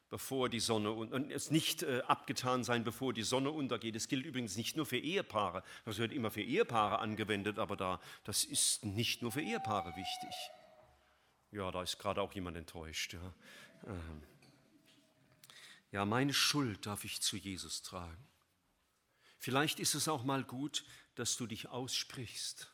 bevor 0.09 0.49
die 0.49 0.61
Sonne 0.61 0.93
und 0.93 1.33
es 1.33 1.51
nicht 1.51 1.83
äh, 1.83 2.03
abgetan 2.07 2.63
sein, 2.63 2.85
bevor 2.85 3.13
die 3.13 3.25
Sonne 3.25 3.51
untergeht. 3.51 3.97
Es 3.97 4.07
gilt 4.07 4.27
übrigens 4.27 4.57
nicht 4.57 4.77
nur 4.77 4.87
für 4.87 4.99
Ehepaare. 4.99 5.65
Das 5.85 5.99
wird 5.99 6.13
immer 6.13 6.31
für 6.31 6.43
Ehepaare 6.43 7.01
angewendet, 7.01 7.59
aber 7.59 7.77
da, 7.77 8.01
das 8.23 8.45
ist 8.45 8.85
nicht 8.85 9.21
nur 9.21 9.33
für 9.33 9.43
Ehepaare 9.43 9.97
wichtig. 9.97 10.35
Ja, 11.51 11.73
da 11.73 11.83
ist 11.83 11.99
gerade 11.99 12.23
auch 12.23 12.33
jemand 12.35 12.57
enttäuscht. 12.57 13.15
Ja. 13.15 13.35
Ähm. 13.89 14.23
Ja, 15.93 16.05
meine 16.05 16.35
Schuld 16.35 16.87
darf 16.87 17.05
ich 17.05 17.21
zu 17.21 17.37
Jesus 17.37 17.83
tragen. 17.83 18.29
Vielleicht 19.39 19.81
ist 19.81 19.95
es 19.95 20.07
auch 20.07 20.25
mal 20.25 20.45
gut, 20.45 20.85
dass 21.15 21.37
du 21.37 21.47
dich 21.47 21.69
aussprichst, 21.69 22.73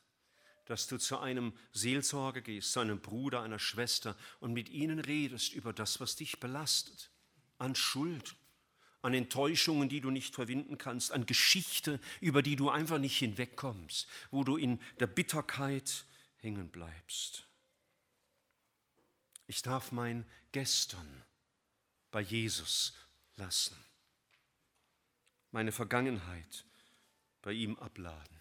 dass 0.66 0.88
du 0.88 0.98
zu 0.98 1.18
einem 1.18 1.57
Seelsorger 1.72 2.40
gehst, 2.40 2.72
zu 2.72 2.81
einem 2.81 3.00
Bruder, 3.00 3.42
einer 3.42 3.59
Schwester 3.59 4.16
und 4.40 4.52
mit 4.52 4.68
ihnen 4.68 4.98
redest 4.98 5.52
über 5.52 5.72
das, 5.72 6.00
was 6.00 6.16
dich 6.16 6.40
belastet, 6.40 7.11
an 7.59 7.74
Schuld, 7.74 8.35
an 9.00 9.14
Enttäuschungen, 9.14 9.88
die 9.88 10.00
du 10.00 10.11
nicht 10.11 10.35
verwinden 10.35 10.76
kannst, 10.76 11.12
an 11.12 11.24
Geschichte, 11.24 12.00
über 12.20 12.42
die 12.42 12.57
du 12.57 12.68
einfach 12.68 12.98
nicht 12.98 13.16
hinwegkommst, 13.16 14.09
wo 14.31 14.42
du 14.42 14.57
in 14.57 14.81
der 14.98 15.07
Bitterkeit 15.07 16.05
hängen 16.38 16.68
bleibst. 16.68 17.46
Ich 19.46 19.62
darf 19.62 19.92
mein 19.92 20.26
Gestern 20.50 21.24
bei 22.11 22.20
Jesus 22.20 22.94
lassen. 23.37 23.77
Meine 25.51 25.72
Vergangenheit 25.72 26.64
bei 27.42 27.53
ihm 27.53 27.77
abladen. 27.79 28.40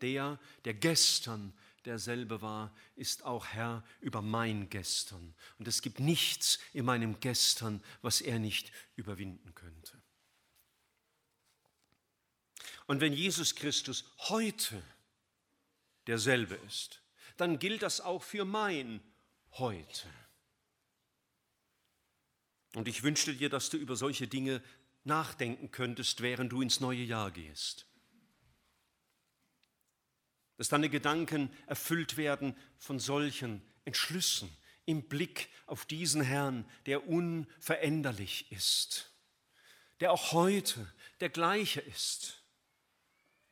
Der, 0.00 0.38
der 0.64 0.74
gestern 0.74 1.52
derselbe 1.84 2.40
war, 2.40 2.74
ist 2.94 3.24
auch 3.24 3.46
Herr 3.46 3.84
über 4.00 4.22
mein 4.22 4.70
Gestern. 4.70 5.34
Und 5.58 5.68
es 5.68 5.82
gibt 5.82 6.00
nichts 6.00 6.58
in 6.72 6.84
meinem 6.84 7.20
Gestern, 7.20 7.82
was 8.02 8.20
er 8.20 8.38
nicht 8.38 8.72
überwinden 8.96 9.54
könnte. 9.54 10.00
Und 12.86 13.00
wenn 13.00 13.12
Jesus 13.12 13.54
Christus 13.54 14.04
heute 14.28 14.82
derselbe 16.06 16.54
ist, 16.66 17.02
dann 17.36 17.58
gilt 17.58 17.82
das 17.82 18.00
auch 18.00 18.22
für 18.22 18.44
mein 18.44 19.00
heute. 19.52 20.08
Und 22.78 22.86
ich 22.86 23.02
wünschte 23.02 23.34
dir, 23.34 23.48
dass 23.48 23.70
du 23.70 23.76
über 23.76 23.96
solche 23.96 24.28
Dinge 24.28 24.62
nachdenken 25.02 25.72
könntest, 25.72 26.20
während 26.20 26.52
du 26.52 26.62
ins 26.62 26.78
neue 26.78 27.02
Jahr 27.02 27.32
gehst. 27.32 27.88
Dass 30.58 30.68
deine 30.68 30.88
Gedanken 30.88 31.50
erfüllt 31.66 32.16
werden 32.16 32.56
von 32.76 33.00
solchen 33.00 33.62
Entschlüssen 33.84 34.48
im 34.86 35.02
Blick 35.02 35.48
auf 35.66 35.86
diesen 35.86 36.22
Herrn, 36.22 36.64
der 36.86 37.08
unveränderlich 37.08 38.52
ist, 38.52 39.10
der 39.98 40.12
auch 40.12 40.30
heute 40.30 40.86
der 41.18 41.30
gleiche 41.30 41.80
ist. 41.80 42.44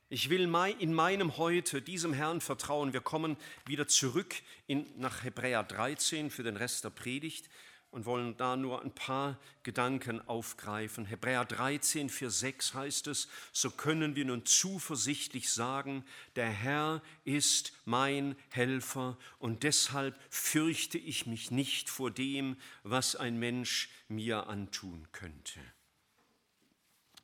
Ich 0.09 0.31
will 0.31 0.43
in 0.79 0.95
meinem 0.95 1.37
Heute 1.37 1.83
diesem 1.83 2.13
Herrn 2.13 2.41
vertrauen. 2.41 2.93
Wir 2.93 3.01
kommen 3.01 3.37
wieder 3.65 3.89
zurück 3.89 4.37
in, 4.69 4.87
nach 5.01 5.25
Hebräer 5.25 5.65
13 5.65 6.31
für 6.31 6.45
den 6.45 6.57
Rest 6.57 6.85
der 6.85 6.91
Predigt 6.91 7.51
und 7.97 8.05
wollen 8.05 8.37
da 8.37 8.57
nur 8.57 8.83
ein 8.83 8.95
paar 8.95 9.41
Gedanken 9.63 10.21
aufgreifen. 10.29 11.07
Hebräer 11.07 11.47
13, 11.47 12.11
Vers 12.11 12.41
6 12.41 12.75
heißt 12.75 13.07
es, 13.07 13.27
so 13.53 13.71
können 13.71 14.15
wir 14.17 14.27
nun 14.27 14.45
zuversichtlich 14.45 15.51
sagen, 15.51 16.05
der 16.35 16.51
Herr 16.51 17.03
ist 17.25 17.73
mein 17.87 18.37
Helfer 18.51 19.17
und 19.39 19.63
deshalb 19.63 20.15
fürchte 20.29 20.99
ich 20.99 21.25
mich 21.25 21.51
nicht 21.51 21.89
vor 21.89 22.11
dem, 22.11 22.59
was 22.83 23.17
ein 23.17 23.39
Mensch 23.39 23.89
mir 24.09 24.47
antun 24.47 25.09
könnte. 25.13 25.61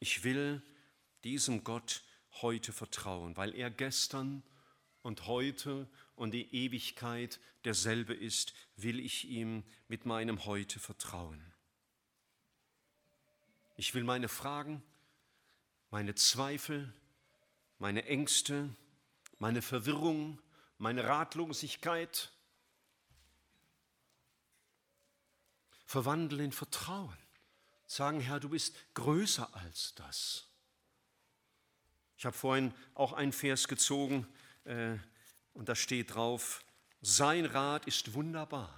Ich 0.01 0.25
will 0.25 0.63
diesem 1.23 1.65
Gott 1.65 2.03
heute 2.41 2.73
vertrauen, 2.73 3.37
weil 3.37 3.55
er 3.55 3.71
gestern 3.71 4.43
und 5.03 5.27
heute 5.27 5.87
und 6.23 6.31
die 6.31 6.55
Ewigkeit 6.55 7.41
derselbe 7.65 8.15
ist, 8.15 8.55
will 8.77 9.01
ich 9.01 9.25
ihm 9.25 9.65
mit 9.89 10.07
meinem 10.07 10.45
Heute 10.45 10.79
vertrauen. 10.79 11.53
Ich 13.77 13.93
will 13.93 14.05
meine 14.05 14.29
Fragen, 14.29 14.85
meine 15.91 16.15
Zweifel, 16.15 16.95
meine 17.81 18.05
Ängste, 18.05 18.71
meine 19.41 19.63
Verwirrung, 19.63 20.41
meine 20.79 21.09
Ratlosigkeit 21.09 22.31
verwandeln 25.85 26.45
in 26.45 26.53
Vertrauen. 26.53 27.19
Sagen, 27.89 28.21
Herr, 28.21 28.39
du 28.39 28.51
bist 28.51 28.77
größer 28.95 29.53
als 29.57 29.97
das. 29.97 30.47
Ich 32.17 32.25
habe 32.25 32.37
vorhin 32.37 32.73
auch 32.95 33.13
einen 33.13 33.33
Vers 33.33 33.67
gezogen, 33.67 34.25
äh, 34.63 34.99
und 35.55 35.69
da 35.69 35.75
steht 35.75 36.15
drauf, 36.15 36.65
sein 37.01 37.47
Rat 37.47 37.87
ist 37.87 38.15
wunderbar 38.15 38.73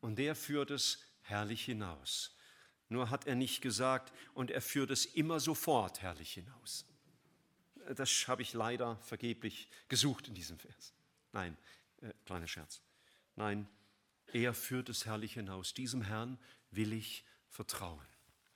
und 0.00 0.16
der 0.16 0.34
führt 0.34 0.70
es 0.70 0.98
herrlich 1.22 1.64
hinaus. 1.64 2.36
Nur 2.88 3.08
hat 3.08 3.26
er 3.26 3.36
nicht 3.36 3.62
gesagt, 3.62 4.12
und 4.34 4.50
er 4.50 4.60
führt 4.60 4.90
es 4.90 5.06
immer 5.06 5.40
sofort 5.40 6.02
herrlich 6.02 6.34
hinaus. 6.34 6.84
Das 7.96 8.28
habe 8.28 8.42
ich 8.42 8.52
leider 8.52 8.98
vergeblich 8.98 9.68
gesucht 9.88 10.28
in 10.28 10.34
diesem 10.34 10.58
Vers. 10.58 10.92
Nein, 11.32 11.56
äh, 12.02 12.12
kleiner 12.26 12.46
Scherz. 12.46 12.82
Nein, 13.34 13.66
er 14.32 14.52
führt 14.52 14.88
es 14.88 15.06
herrlich 15.06 15.34
hinaus. 15.34 15.72
Diesem 15.72 16.02
Herrn 16.02 16.38
will 16.70 16.92
ich 16.92 17.24
vertrauen, 17.48 18.06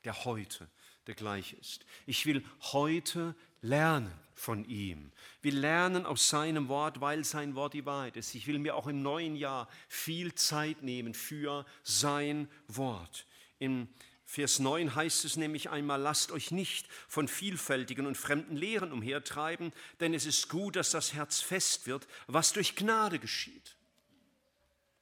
der 0.07 0.25
heute 0.25 0.67
der 1.07 1.15
gleich 1.15 1.55
ist. 1.55 1.85
Ich 2.07 2.27
will 2.27 2.45
heute 2.73 3.35
lernen 3.63 4.13
von 4.35 4.65
ihm. 4.69 5.13
Wir 5.41 5.53
lernen 5.53 6.05
aus 6.05 6.29
seinem 6.29 6.69
Wort, 6.69 7.01
weil 7.01 7.25
sein 7.25 7.55
Wort 7.55 7.75
die 7.75 7.87
Wahrheit 7.87 8.17
ist. 8.17 8.35
Ich 8.35 8.47
will 8.47 8.59
mir 8.59 8.75
auch 8.75 8.87
im 8.87 9.03
neuen 9.03 9.37
Jahr 9.37 9.69
viel 9.89 10.35
Zeit 10.35 10.83
nehmen 10.83 11.15
für 11.15 11.65
sein 11.83 12.49
Wort. 12.69 13.27
In 13.59 13.89
Vers 14.27 14.59
9 14.59 14.95
heißt 14.95 15.25
es 15.25 15.37
nämlich 15.37 15.71
einmal, 15.71 16.01
lasst 16.01 16.33
euch 16.33 16.51
nicht 16.51 16.89
von 17.09 17.29
vielfältigen 17.29 18.07
und 18.07 18.17
fremden 18.17 18.57
Lehren 18.57 18.93
umhertreiben, 18.93 19.73
denn 20.01 20.13
es 20.13 20.27
ist 20.27 20.49
gut, 20.49 20.75
dass 20.75 20.91
das 20.91 21.15
Herz 21.15 21.41
fest 21.41 21.87
wird, 21.87 22.09
was 22.27 22.53
durch 22.53 22.75
Gnade 22.75 23.21
geschieht. 23.21 23.77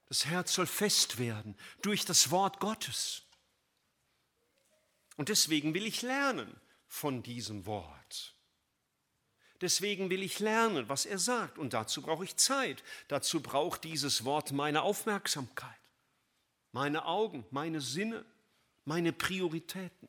Das 0.09 0.27
Herz 0.27 0.53
soll 0.53 0.67
fest 0.67 1.19
werden 1.19 1.57
durch 1.81 2.05
das 2.05 2.31
Wort 2.31 2.61
Gottes. 2.61 3.24
Und 5.17 5.29
deswegen 5.29 5.75
will 5.75 5.87
ich 5.87 6.03
lernen 6.03 6.55
von 6.87 7.23
diesem 7.23 7.67
Wort. 7.67 8.35
Deswegen 9.61 10.11
will 10.11 10.23
ich 10.23 10.41
lernen, 10.41 10.89
was 10.89 11.07
er 11.07 11.19
sagt. 11.19 11.59
Und 11.59 11.73
dazu 11.73 12.03
brauche 12.03 12.25
ich 12.25 12.37
Zeit. 12.37 12.83
Dazu 13.09 13.41
braucht 13.41 13.85
dieses 13.85 14.25
Wort 14.25 14.53
meine 14.53 14.83
Aufmerksamkeit, 14.83 15.71
meine 16.73 17.07
Augen, 17.07 17.47
meine 17.51 17.81
Sinne, 17.81 18.25
meine 18.85 19.13
Prioritäten. 19.13 20.09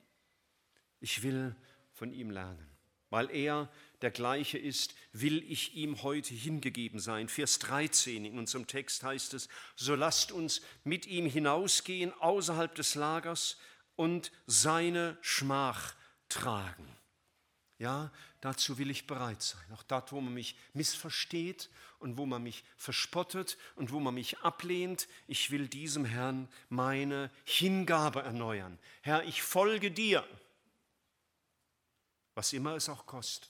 Ich 0.99 1.23
will 1.23 1.55
von 1.93 2.11
ihm 2.11 2.31
lernen. 2.31 2.67
Weil 3.11 3.29
er 3.31 3.69
der 4.01 4.11
gleiche 4.11 4.57
ist, 4.57 4.93
will 5.13 5.49
ich 5.49 5.75
ihm 5.75 6.03
heute 6.03 6.33
hingegeben 6.33 6.99
sein. 6.99 7.29
Vers 7.29 7.59
13 7.59 8.25
in 8.25 8.37
unserem 8.37 8.67
Text 8.67 9.03
heißt 9.03 9.35
es, 9.35 9.47
so 9.75 9.95
lasst 9.95 10.31
uns 10.31 10.61
mit 10.83 11.05
ihm 11.05 11.27
hinausgehen 11.27 12.11
außerhalb 12.13 12.75
des 12.75 12.95
Lagers, 12.95 13.57
und 13.95 14.31
seine 14.47 15.17
Schmach 15.21 15.95
tragen. 16.29 16.87
Ja, 17.77 18.11
dazu 18.39 18.77
will 18.77 18.89
ich 18.89 19.05
bereit 19.05 19.41
sein. 19.41 19.63
Auch 19.73 19.83
dort, 19.83 20.11
wo 20.11 20.21
man 20.21 20.33
mich 20.33 20.55
missversteht 20.73 21.69
und 21.99 22.17
wo 22.17 22.25
man 22.25 22.41
mich 22.41 22.63
verspottet 22.77 23.57
und 23.75 23.91
wo 23.91 23.99
man 23.99 24.13
mich 24.13 24.39
ablehnt, 24.39 25.09
ich 25.27 25.51
will 25.51 25.67
diesem 25.67 26.05
Herrn 26.05 26.47
meine 26.69 27.29
Hingabe 27.43 28.21
erneuern. 28.21 28.79
Herr, 29.01 29.23
ich 29.25 29.41
folge 29.41 29.91
dir, 29.91 30.25
was 32.33 32.53
immer 32.53 32.75
es 32.75 32.87
auch 32.87 33.05
kostet. 33.05 33.49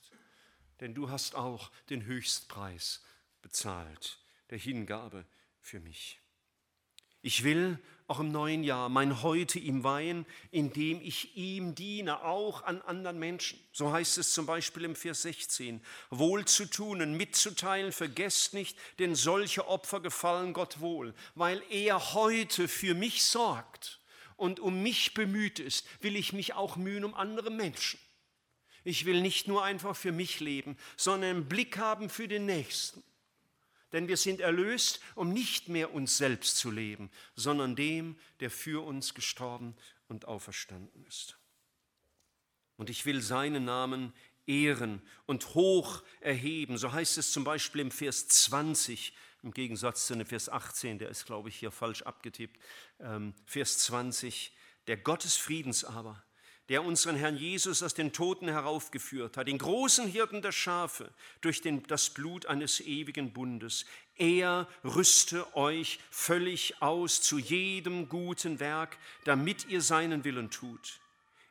Denn 0.79 0.93
du 0.93 1.09
hast 1.09 1.35
auch 1.35 1.71
den 1.89 2.05
Höchstpreis 2.05 3.03
bezahlt, 3.41 4.19
der 4.49 4.57
Hingabe 4.57 5.25
für 5.61 5.79
mich. 5.79 6.19
Ich 7.25 7.43
will 7.43 7.79
auch 8.07 8.19
im 8.19 8.31
neuen 8.31 8.63
Jahr 8.63 8.87
mein 8.87 9.23
Heute 9.23 9.57
ihm 9.57 9.83
weihen, 9.83 10.27
indem 10.51 11.01
ich 11.01 11.35
ihm 11.35 11.73
diene, 11.73 12.23
auch 12.23 12.61
an 12.61 12.83
anderen 12.83 13.17
Menschen. 13.17 13.59
So 13.71 13.91
heißt 13.91 14.19
es 14.19 14.31
zum 14.33 14.45
Beispiel 14.45 14.83
im 14.83 14.95
Vers 14.95 15.23
16. 15.23 15.81
Wohl 16.11 16.45
zu 16.45 16.67
tun 16.67 17.01
und 17.01 17.17
mitzuteilen, 17.17 17.91
vergesst 17.91 18.53
nicht, 18.53 18.77
denn 18.99 19.15
solche 19.15 19.67
Opfer 19.67 20.01
gefallen 20.01 20.53
Gott 20.53 20.81
wohl, 20.81 21.15
weil 21.33 21.63
er 21.71 22.13
heute 22.13 22.67
für 22.67 22.93
mich 22.93 23.23
sorgt 23.23 23.99
und 24.37 24.59
um 24.59 24.83
mich 24.83 25.15
bemüht 25.15 25.57
ist, 25.57 25.87
will 26.01 26.15
ich 26.15 26.31
mich 26.31 26.53
auch 26.53 26.75
mühen 26.75 27.05
um 27.05 27.15
andere 27.15 27.49
Menschen. 27.49 27.99
Ich 28.83 29.05
will 29.05 29.23
nicht 29.23 29.47
nur 29.47 29.63
einfach 29.63 29.95
für 29.95 30.11
mich 30.11 30.41
leben, 30.41 30.77
sondern 30.95 31.37
einen 31.37 31.49
Blick 31.49 31.79
haben 31.79 32.11
für 32.11 32.27
den 32.27 32.45
Nächsten. 32.45 33.01
Denn 33.95 34.09
wir 34.09 34.17
sind 34.17 34.41
erlöst, 34.41 34.99
um 35.15 35.31
nicht 35.31 35.69
mehr 35.69 35.93
uns 35.93 36.17
selbst 36.17 36.57
zu 36.57 36.69
leben, 36.69 37.09
sondern 37.33 37.77
dem, 37.77 38.17
der 38.41 38.51
für 38.51 38.85
uns 38.85 39.13
gestorben 39.13 39.73
und 40.09 40.27
auferstanden 40.27 41.05
ist. 41.05 41.37
Und 42.75 42.89
ich 42.89 43.05
will 43.05 43.21
seinen 43.21 43.63
Namen 43.63 44.11
ehren 44.47 45.01
und 45.27 45.55
hoch 45.55 46.03
erheben. 46.19 46.77
So 46.77 46.91
heißt 46.91 47.17
es 47.17 47.31
zum 47.31 47.45
Beispiel 47.45 47.79
im 47.79 47.89
Vers 47.89 48.27
20, 48.27 49.13
im 49.43 49.51
Gegensatz 49.53 50.07
zu 50.07 50.15
dem 50.15 50.25
Vers 50.25 50.49
18, 50.49 50.99
der 50.99 51.07
ist, 51.07 51.25
glaube 51.25 51.47
ich, 51.47 51.55
hier 51.55 51.71
falsch 51.71 52.01
abgetippt. 52.01 52.59
Ähm, 52.99 53.33
Vers 53.45 53.77
20, 53.77 54.51
der 54.87 54.97
Gott 54.97 55.23
des 55.23 55.37
Friedens 55.37 55.85
aber, 55.85 56.21
der 56.69 56.83
unseren 56.83 57.15
Herrn 57.15 57.37
Jesus 57.37 57.83
aus 57.83 57.93
den 57.93 58.11
Toten 58.13 58.47
heraufgeführt 58.47 59.37
hat, 59.37 59.47
den 59.47 59.57
großen 59.57 60.07
Hirten 60.07 60.41
der 60.41 60.51
Schafe, 60.51 61.11
durch 61.41 61.61
den, 61.61 61.83
das 61.83 62.09
Blut 62.09 62.45
eines 62.45 62.79
ewigen 62.81 63.33
Bundes. 63.33 63.85
Er 64.17 64.67
rüste 64.83 65.55
euch 65.55 65.99
völlig 66.09 66.81
aus 66.81 67.21
zu 67.21 67.37
jedem 67.37 68.09
guten 68.09 68.59
Werk, 68.59 68.97
damit 69.25 69.67
ihr 69.67 69.81
seinen 69.81 70.23
Willen 70.23 70.49
tut 70.49 70.99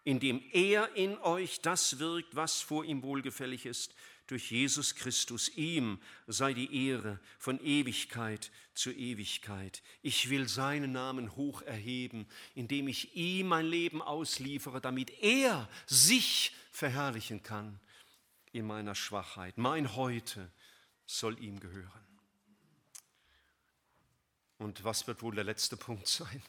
indem 0.04 0.42
er 0.52 0.94
in 0.96 1.16
euch 1.18 1.62
das 1.62 1.98
wirkt, 1.98 2.36
was 2.36 2.60
vor 2.60 2.84
ihm 2.84 3.02
wohlgefällig 3.02 3.64
ist, 3.64 3.94
durch 4.26 4.50
Jesus 4.50 4.94
Christus. 4.94 5.48
Ihm 5.50 6.00
sei 6.26 6.54
die 6.54 6.86
Ehre 6.86 7.20
von 7.38 7.60
Ewigkeit 7.64 8.50
zu 8.74 8.90
Ewigkeit. 8.90 9.82
Ich 10.02 10.30
will 10.30 10.48
seinen 10.48 10.92
Namen 10.92 11.36
hoch 11.36 11.62
erheben, 11.62 12.26
indem 12.54 12.88
ich 12.88 13.14
ihm 13.16 13.48
mein 13.48 13.66
Leben 13.66 14.02
ausliefere, 14.02 14.80
damit 14.80 15.10
er 15.22 15.68
sich 15.86 16.52
verherrlichen 16.72 17.42
kann 17.42 17.78
in 18.52 18.66
meiner 18.66 18.94
Schwachheit. 18.94 19.58
Mein 19.58 19.94
Heute 19.96 20.50
soll 21.06 21.38
ihm 21.40 21.60
gehören. 21.60 22.04
Und 24.58 24.84
was 24.84 25.06
wird 25.06 25.22
wohl 25.22 25.34
der 25.34 25.44
letzte 25.44 25.76
Punkt 25.76 26.08
sein? 26.08 26.42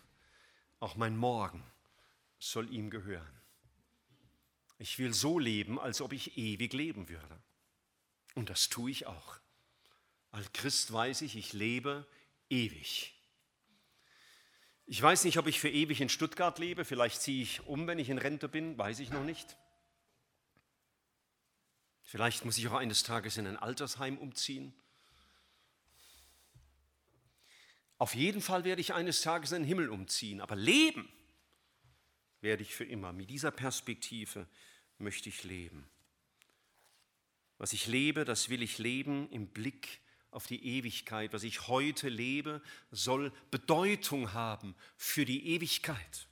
Auch 0.80 0.96
mein 0.96 1.18
Morgen 1.18 1.64
soll 2.40 2.72
ihm 2.72 2.90
gehören. 2.90 3.42
Ich 4.78 5.00
will 5.00 5.14
so 5.14 5.40
leben, 5.40 5.80
als 5.80 6.02
ob 6.02 6.14
ich 6.14 6.38
ewig 6.38 6.74
leben 6.74 7.10
würde. 7.10 7.40
Und 8.36 8.50
das 8.50 8.70
tue 8.70 8.92
ich 8.92 9.08
auch. 9.08 9.40
Als 10.32 10.52
Christ 10.54 10.92
weiß 10.92 11.22
ich, 11.22 11.36
ich 11.38 11.54
lebe 11.54 12.06
ewig. 12.50 13.14
Ich 14.86 15.02
weiß 15.02 15.24
nicht, 15.24 15.38
ob 15.40 15.48
ich 15.48 15.60
für 15.60 15.70
ewig 15.70 16.02
in 16.02 16.10
Stuttgart 16.10 16.60
lebe. 16.60 16.86
Vielleicht 16.86 17.22
ziehe 17.22 17.42
ich 17.42 17.66
um, 17.66 17.88
wenn 17.88 17.98
ich 17.98 18.10
in 18.10 18.20
Rente 18.20 18.48
bin. 18.48 18.78
Weiß 18.78 19.00
ich 19.00 19.10
noch 19.10 19.24
nicht. 19.24 19.58
Vielleicht 22.04 22.46
muss 22.46 22.58
ich 22.58 22.68
auch 22.68 22.74
eines 22.74 23.02
Tages 23.02 23.38
in 23.38 23.48
ein 23.48 23.58
Altersheim 23.58 24.18
umziehen. 24.18 24.74
Auf 27.98 28.14
jeden 28.14 28.42
Fall 28.42 28.64
werde 28.64 28.82
ich 28.82 28.94
eines 28.94 29.22
Tages 29.22 29.54
in 29.54 29.64
den 29.64 29.68
Himmel 29.68 29.90
umziehen. 29.90 30.42
Aber 30.42 30.56
leben 30.56 31.10
werde 32.42 32.62
ich 32.62 32.76
für 32.76 32.84
immer. 32.84 33.12
Mit 33.12 33.30
dieser 33.30 33.52
Perspektive 33.52 34.48
möchte 35.00 35.30
ich 35.30 35.44
leben. 35.44 35.90
Was 37.58 37.74
ich 37.74 37.88
lebe, 37.88 38.26
das 38.26 38.50
will 38.50 38.62
ich 38.62 38.78
leben 38.78 39.30
im 39.30 39.48
Blick 39.48 40.02
auf 40.32 40.48
die 40.48 40.66
Ewigkeit. 40.78 41.32
Was 41.34 41.44
ich 41.44 41.68
heute 41.68 42.10
lebe, 42.10 42.62
soll 42.92 43.32
Bedeutung 43.52 44.34
haben 44.34 44.76
für 44.98 45.26
die 45.26 45.48
Ewigkeit. 45.48 46.28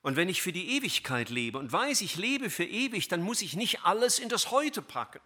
Und 0.00 0.16
wenn 0.16 0.28
ich 0.28 0.42
für 0.42 0.52
die 0.52 0.76
Ewigkeit 0.76 1.30
lebe 1.30 1.58
und 1.58 1.70
weiß, 1.70 2.00
ich 2.00 2.16
lebe 2.16 2.50
für 2.50 2.64
ewig, 2.64 3.08
dann 3.08 3.22
muss 3.22 3.40
ich 3.40 3.54
nicht 3.54 3.84
alles 3.84 4.18
in 4.18 4.28
das 4.28 4.50
Heute 4.50 4.82
packen. 4.82 5.20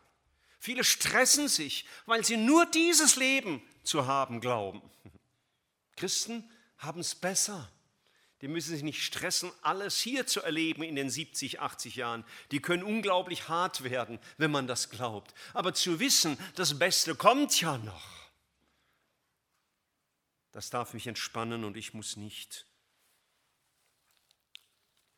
Viele 0.59 0.85
stressen 0.85 1.49
sich, 1.49 1.87
weil 2.05 2.25
sie 2.25 2.37
nur 2.37 2.67
dieses 2.67 3.17
Leben 3.17 3.63
zu 3.85 4.07
haben 4.07 4.41
glauben. 4.41 4.83
Christen 5.97 6.51
haben 6.79 7.01
es 7.01 7.15
besser. 7.15 7.71
Die 8.43 8.49
müssen 8.49 8.71
sich 8.71 8.83
nicht 8.83 9.03
stressen, 9.03 9.51
alles 9.63 9.99
hier 9.99 10.27
zu 10.27 10.43
erleben 10.43 10.83
in 10.83 10.95
den 10.95 11.09
70, 11.09 11.61
80 11.61 11.97
Jahren. 11.97 12.25
Die 12.51 12.61
können 12.61 12.83
unglaublich 12.83 13.49
hart 13.49 13.83
werden, 13.83 14.19
wenn 14.37 14.51
man 14.51 14.67
das 14.67 14.91
glaubt. 14.91 15.33
Aber 15.55 15.73
zu 15.73 16.01
wissen, 16.01 16.39
das 16.55 16.79
Beste 16.79 17.15
kommt 17.15 17.59
ja 17.61 17.79
noch, 17.79 18.31
das 20.53 20.71
darf 20.71 20.93
mich 20.93 21.07
entspannen 21.07 21.65
und 21.65 21.77
ich 21.77 21.95
muss 21.95 22.17
nicht 22.17 22.67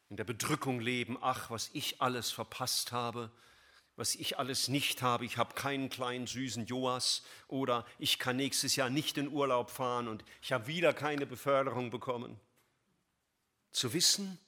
in 0.09 0.17
der 0.17 0.25
Bedrückung 0.25 0.81
leben, 0.81 1.19
ach, 1.21 1.51
was 1.51 1.71
ich 1.75 2.01
alles 2.01 2.31
verpasst 2.31 2.93
habe, 2.93 3.31
was 3.97 4.15
ich 4.15 4.39
alles 4.39 4.69
nicht 4.69 5.03
habe. 5.03 5.25
Ich 5.25 5.37
habe 5.37 5.55
keinen 5.55 5.91
kleinen 5.91 6.27
süßen 6.27 6.67
Joas 6.67 7.23
oder 7.47 7.85
ich 7.99 8.19
kann 8.19 8.37
nächstes 8.37 8.77
Jahr 8.77 8.91
nicht 8.91 9.19
in 9.19 9.29
Urlaub 9.29 9.71
fahren 9.71 10.09
und 10.09 10.25
ich 10.41 10.53
habe 10.53 10.67
wieder 10.67 10.95
keine 10.95 11.27
Beförderung 11.27 11.91
bekommen. 11.91 12.41
Zu 13.73 13.93
wissen, 13.93 14.39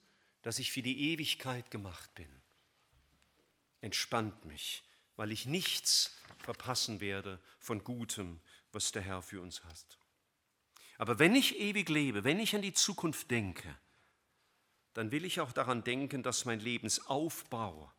dass 0.41 0.59
ich 0.59 0.71
für 0.71 0.81
die 0.81 1.11
Ewigkeit 1.11 1.69
gemacht 1.71 2.13
bin, 2.15 2.29
entspannt 3.81 4.45
mich, 4.45 4.83
weil 5.15 5.31
ich 5.31 5.45
nichts 5.45 6.15
verpassen 6.39 6.99
werde 6.99 7.39
von 7.59 7.83
Gutem, 7.83 8.39
was 8.71 8.91
der 8.91 9.01
Herr 9.01 9.21
für 9.21 9.41
uns 9.41 9.63
hat. 9.63 9.99
Aber 10.97 11.19
wenn 11.19 11.35
ich 11.35 11.59
ewig 11.59 11.89
lebe, 11.89 12.23
wenn 12.23 12.39
ich 12.39 12.55
an 12.55 12.61
die 12.61 12.73
Zukunft 12.73 13.31
denke, 13.31 13.77
dann 14.93 15.11
will 15.11 15.25
ich 15.25 15.39
auch 15.39 15.51
daran 15.51 15.83
denken, 15.83 16.21
dass 16.23 16.45
mein 16.45 16.59
Lebensaufbau 16.59 17.91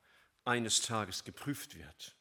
eines 0.44 0.82
Tages 0.82 1.24
geprüft 1.24 1.76
wird. 1.76 2.16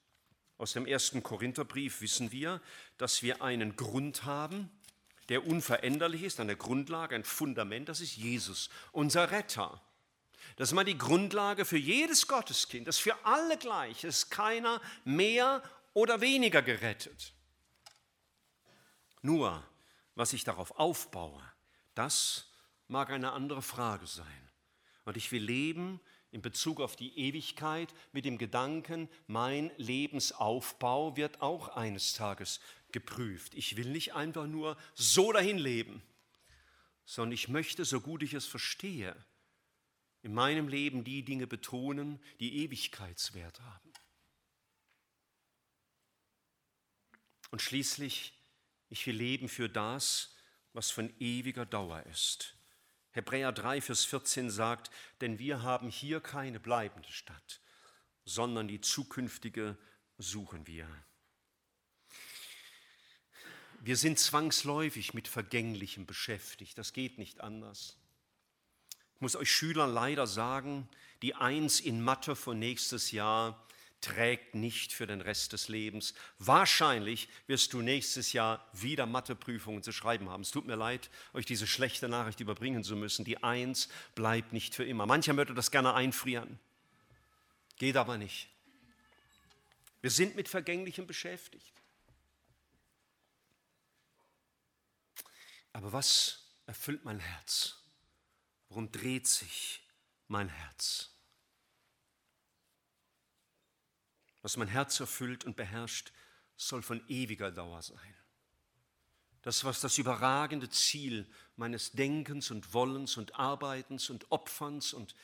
Aus 0.58 0.74
dem 0.74 0.86
ersten 0.86 1.24
Korintherbrief 1.24 2.02
wissen 2.02 2.32
wir, 2.32 2.62
dass 2.98 3.24
wir 3.24 3.42
einen 3.42 3.76
Grund 3.76 4.26
haben, 4.26 4.70
der 5.29 5.45
unveränderlich 5.45 6.23
ist, 6.23 6.39
der 6.39 6.55
Grundlage, 6.55 7.15
ein 7.15 7.23
Fundament, 7.23 7.89
das 7.89 8.01
ist 8.01 8.15
Jesus, 8.15 8.69
unser 8.91 9.31
Retter. 9.31 9.81
Das 10.55 10.69
ist 10.69 10.73
mal 10.73 10.84
die 10.84 10.97
Grundlage 10.97 11.65
für 11.65 11.77
jedes 11.77 12.27
Gotteskind, 12.27 12.88
das 12.88 12.97
für 12.97 13.15
alle 13.25 13.57
gleich, 13.57 14.03
ist 14.03 14.29
keiner 14.29 14.81
mehr 15.05 15.63
oder 15.93 16.21
weniger 16.21 16.62
gerettet. 16.62 17.34
Nur, 19.21 19.63
was 20.15 20.34
ich 20.34 20.43
darauf 20.43 20.71
aufbaue, 20.79 21.41
das 21.95 22.47
mag 22.88 23.10
eine 23.10 23.31
andere 23.31 23.62
Frage 23.62 24.07
sein. 24.07 24.51
Und 25.12 25.17
ich 25.17 25.34
will 25.34 25.43
leben 25.43 26.00
in 26.32 26.41
Bezug 26.41 26.80
auf 26.80 26.95
die 26.95 27.19
Ewigkeit 27.19 27.93
mit 28.13 28.24
dem 28.24 28.38
Gedanken, 28.38 29.10
mein 29.28 29.69
Lebensaufbau 29.76 31.17
wird 31.17 31.41
auch 31.41 31.67
eines 31.67 32.13
Tages 32.13 32.62
geprüft. 32.93 33.54
Ich 33.54 33.76
will 33.76 33.89
nicht 33.89 34.13
einfach 34.13 34.47
nur 34.47 34.78
so 34.95 35.34
dahin 35.34 35.58
leben, 35.58 36.02
sondern 37.04 37.34
ich 37.34 37.50
möchte, 37.50 37.84
so 37.84 38.00
gut 38.00 38.24
ich 38.24 38.34
es 38.34 38.45
verstehe, 38.45 39.13
in 40.21 40.34
meinem 40.34 40.69
Leben 40.69 41.04
die 41.04 41.26
Dinge 41.26 41.45
betonen, 41.45 42.21
die 42.39 42.63
Ewigkeitswert 42.63 43.60
haben. 43.60 43.91
Und 47.50 47.62
schließlich, 47.62 48.32
ich 48.88 49.06
will 49.06 49.17
leben 49.17 49.50
für 49.50 49.67
das, 49.67 50.38
was 50.71 50.89
von 50.89 51.13
ewiger 51.19 51.65
Dauer 51.65 52.02
ist. 52.04 52.56
Hebräer 53.12 53.52
3, 53.52 53.82
Vers 53.82 54.06
14 54.06 54.50
sagt, 54.50 54.89
denn 55.19 55.38
wir 55.38 55.63
haben 55.63 55.89
hier 55.89 56.21
keine 56.21 56.60
bleibende 56.60 57.12
Stadt, 57.12 57.60
sondern 58.26 58.67
die 58.67 58.82
zukünftige 58.82 59.78
suchen 60.17 60.65
wir. 60.67 60.88
Wir 63.84 63.97
sind 63.97 64.19
zwangsläufig 64.19 65.13
mit 65.13 65.28
Vergänglichem 65.28 66.06
beschäftigt. 66.06 66.78
Das 66.78 66.93
geht 66.93 67.17
nicht 67.17 67.41
anders. 67.41 67.97
Ich 69.15 69.21
muss 69.21 69.36
euch 69.36 69.52
Schülern 69.52 69.91
leider 69.91 70.28
sagen, 70.28 70.88
die 71.21 71.36
Eins 71.36 71.80
in 71.80 72.02
Mathe 72.02 72.36
von 72.36 72.60
nächstes 72.60 73.12
Jahr 73.12 73.67
trägt 74.02 74.56
nicht 74.56 74.94
für 74.94 75.08
den 75.08 75.22
Rest 75.22 75.54
des 75.54 75.68
Lebens. 75.68 76.14
Wahrscheinlich 76.40 77.30
wirst 77.48 77.74
du 77.74 77.82
nächstes 77.82 78.34
Jahr 78.34 78.68
wieder 78.74 79.06
Matheprüfungen 79.06 79.84
zu 79.84 79.92
schreiben 79.92 80.30
haben. 80.30 80.42
Es 80.42 80.52
tut 80.52 80.66
mir 80.66 80.76
leid, 80.76 81.10
euch 81.34 81.46
diese 81.46 81.68
schlechte 81.68 82.10
Nachricht 82.10 82.40
überbringen 82.40 82.84
zu 82.84 82.96
müssen. 82.96 83.24
Die 83.24 83.44
Eins 83.44 83.90
bleibt 84.16 84.54
nicht 84.54 84.76
für 84.76 84.84
immer. 84.84 85.06
Mancher 85.06 85.34
möchte 85.34 85.54
das 85.54 85.72
gerne 85.72 85.94
einfrieren. 85.94 86.60
Geht 87.78 87.95
aber 87.95 88.18
nicht. 88.18 88.49
Wir 90.02 90.12
sind 90.12 90.36
mit 90.36 90.49
Vergänglichem 90.49 91.06
beschäftigt. 91.06 91.74
Aber 95.74 95.93
was 95.93 96.43
erfüllt 96.66 97.06
mein 97.06 97.20
Herz? 97.20 97.78
Worum 98.70 98.91
dreht 98.91 99.28
sich 99.28 99.82
mein 100.28 100.49
Herz? 100.49 101.11
Was 104.42 104.58
mein 104.58 104.68
Herz 104.68 105.00
erfüllt 105.00 105.46
und 105.46 105.56
beherrscht, 105.56 106.12
soll 106.58 106.82
von 106.82 107.08
ewiger 107.08 107.52
Dauer 107.52 107.82
sein. 107.82 108.16
das, 109.42 109.64
was 109.64 109.82
das 109.82 109.98
überragende 109.98 110.70
Ziel 110.70 111.28
meines 111.56 111.92
Denkens 111.94 112.52
und 112.52 112.74
Wollens 112.74 113.18
und 113.18 113.36
Arbeitens 113.36 114.12
und 114.12 114.32
Opferns 114.32 114.94
und 114.94 115.16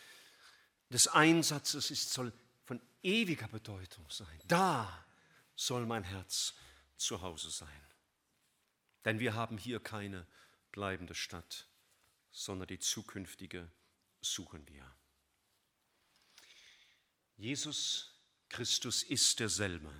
des 0.89 1.07
Einsatzes 1.07 1.91
ist, 1.91 2.11
soll 2.11 2.33
von 2.63 2.81
ewiger 3.03 3.47
Bedeutung 3.47 4.09
sein. 4.09 4.41
Da 4.47 5.05
soll 5.55 5.85
mein 5.85 6.03
Herz 6.03 6.55
zu 6.95 7.21
Hause 7.21 7.51
sein. 7.51 7.69
Denn 9.05 9.19
wir 9.19 9.35
haben 9.35 9.57
hier 9.57 9.79
keine 9.79 10.25
bleibende 10.71 11.13
Stadt, 11.13 11.67
sondern 12.31 12.67
die 12.67 12.79
zukünftige 12.79 13.71
suchen 14.21 14.67
wir. 14.67 14.91
Jesus 17.37 18.16
Christus 18.49 19.03
ist 19.03 19.39
derselbe, 19.39 19.91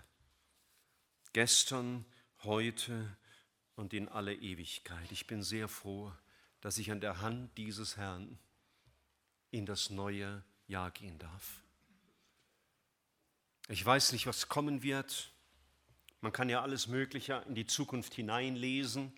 gestern, 1.34 2.06
heute 2.44 3.18
und 3.76 3.94
in 3.94 4.10
alle 4.10 4.34
Ewigkeit. 4.34 5.12
Ich 5.12 5.28
bin 5.28 5.44
sehr 5.44 5.68
froh, 5.68 6.12
dass 6.62 6.78
ich 6.78 6.92
an 6.92 7.02
der 7.02 7.22
Hand 7.22 7.58
dieses 7.58 7.98
Herrn 7.98 8.38
in 9.52 9.66
das 9.66 9.90
neue 9.90 10.44
Jahr 10.68 10.92
gehen 10.92 11.18
darf. 11.20 11.62
Ich 13.70 13.86
weiß 13.86 14.14
nicht, 14.14 14.28
was 14.28 14.48
kommen 14.48 14.82
wird. 14.82 15.32
Man 16.22 16.32
kann 16.32 16.50
ja 16.50 16.62
alles 16.62 16.88
Mögliche 16.88 17.44
in 17.48 17.56
die 17.56 17.66
Zukunft 17.68 18.14
hineinlesen. 18.14 19.14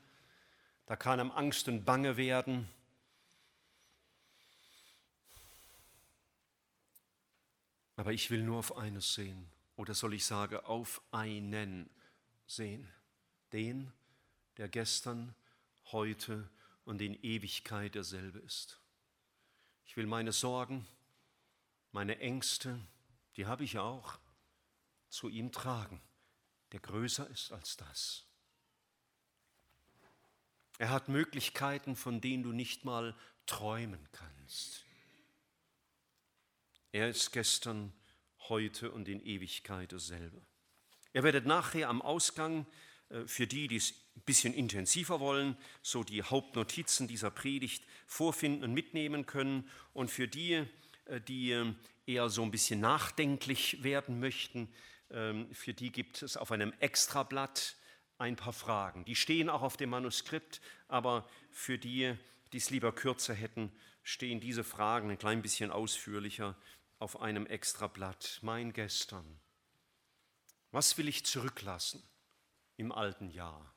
Da 0.86 0.96
kann 0.96 1.20
einem 1.20 1.32
Angst 1.32 1.68
und 1.68 1.86
Bange 1.86 2.18
werden. 2.18 2.68
Aber 8.00 8.14
ich 8.14 8.32
will 8.32 8.44
nur 8.44 8.60
auf 8.60 8.78
eines 8.78 9.14
sehen. 9.14 9.52
Oder 9.76 9.94
soll 9.94 10.14
ich 10.14 10.24
sagen, 10.24 10.56
auf 10.62 11.02
einen 11.12 11.90
sehen. 12.48 12.90
Den, 13.52 13.92
der 14.56 14.70
gestern, 14.70 15.36
heute 15.92 16.50
und 16.86 17.02
in 17.02 17.22
Ewigkeit 17.22 17.96
derselbe 17.96 18.40
ist. 18.40 18.80
Ich 19.86 19.98
will 19.98 20.08
meine 20.08 20.32
Sorgen, 20.32 20.88
meine 21.92 22.20
Ängste, 22.20 22.80
die 23.36 23.48
habe 23.48 23.66
ich 23.66 23.80
auch, 23.80 24.18
zu 25.10 25.28
ihm 25.28 25.52
tragen, 25.52 26.02
der 26.72 26.80
größer 26.80 27.30
ist 27.30 27.52
als 27.52 27.76
das. 27.76 28.24
Er 30.78 30.90
hat 30.90 31.10
Möglichkeiten, 31.10 31.98
von 31.98 32.22
denen 32.22 32.44
du 32.44 32.54
nicht 32.54 32.86
mal 32.86 33.14
träumen 33.46 34.08
kannst. 34.14 34.86
Er 36.92 37.10
ist 37.10 37.32
gestern, 37.32 37.94
heute 38.48 38.92
und 38.92 39.08
in 39.08 39.24
Ewigkeit 39.24 39.92
dasselbe. 39.92 40.42
Ihr 41.14 41.22
werdet 41.22 41.46
nachher 41.46 41.88
am 41.88 42.02
Ausgang 42.02 42.66
äh, 43.10 43.28
für 43.28 43.46
die, 43.46 43.68
die 43.68 43.76
es 43.76 43.92
ein 44.16 44.22
bisschen 44.26 44.56
intensiver 44.56 45.20
wollen, 45.20 45.56
so 45.84 46.04
die 46.04 46.24
Hauptnotizen 46.24 47.08
dieser 47.08 47.30
Predigt 47.30 47.84
vorfinden 48.08 48.64
und 48.64 48.74
mitnehmen 48.74 49.28
können. 49.28 49.70
Und 49.94 50.10
für 50.10 50.28
die, 50.28 50.66
äh, 51.06 51.22
die 51.22 51.52
äh, 51.52 51.74
eher 52.08 52.30
so 52.30 52.42
ein 52.42 52.50
bisschen 52.50 52.80
nachdenklich 52.80 53.84
werden 53.84 54.20
möchten, 54.20 54.74
ähm, 55.12 55.54
für 55.54 55.76
die 55.76 55.92
gibt 55.92 56.24
es 56.24 56.38
auf 56.38 56.52
einem 56.52 56.74
Extrablatt 56.80 57.76
ein 58.18 58.36
paar 58.36 58.54
Fragen. 58.54 59.06
Die 59.06 59.16
stehen 59.16 59.50
auch 59.50 59.62
auf 59.62 59.78
dem 59.78 59.92
Manuskript, 59.92 60.60
aber 60.88 61.30
für 61.52 61.78
die, 61.78 62.16
die 62.52 62.58
es 62.58 62.72
lieber 62.72 62.94
kürzer 62.94 63.36
hätten, 63.36 63.72
stehen 64.02 64.40
diese 64.40 64.64
Fragen 64.64 65.12
ein 65.12 65.20
klein 65.20 65.44
bisschen 65.44 65.70
ausführlicher 65.70 66.56
auf 67.00 67.20
einem 67.22 67.48
Extrablatt. 67.48 68.40
Mein 68.44 68.74
Gestern. 68.74 69.40
Was 70.72 70.98
will 70.98 71.08
ich 71.08 71.26
zurücklassen? 71.26 72.04
im 72.80 72.94
alten 72.94 73.30
Jahr. 73.30 73.76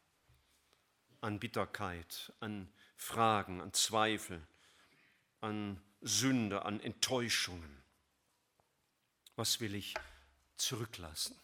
An 1.21 1.41
Bitterkeit, 1.41 2.33
an 2.39 2.73
Fragen, 2.97 3.61
an 3.61 3.73
Zweifel, 3.73 4.47
an 5.41 5.83
Sünde, 6.01 6.65
an 6.65 6.79
Enttäuschungen. 6.79 7.83
Was 9.35 9.61
will 9.61 9.75
ich 9.75 9.95
zurücklassen? 10.57 11.37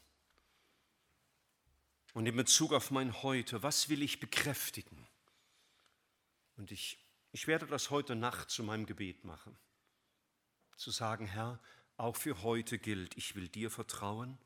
Und 2.14 2.26
in 2.26 2.36
Bezug 2.36 2.72
auf 2.72 2.92
mein 2.92 3.22
Heute, 3.24 3.62
was 3.64 3.88
will 3.88 4.02
ich 4.02 4.20
bekräftigen? 4.20 5.08
Und 6.56 6.70
ich, 6.70 7.04
ich 7.32 7.48
werde 7.48 7.66
das 7.66 7.90
heute 7.90 8.14
Nacht 8.14 8.50
zu 8.50 8.62
meinem 8.62 8.86
Gebet 8.86 9.24
machen. 9.24 9.58
Zu 10.78 10.90
sagen, 10.90 11.26
Herr, 11.26 11.60
auch 11.98 12.16
für 12.16 12.42
heute 12.42 12.78
gilt, 12.78 13.16
ich 13.18 13.36
will 13.36 13.48
dir 13.48 13.70
vertrauen, 13.70 14.38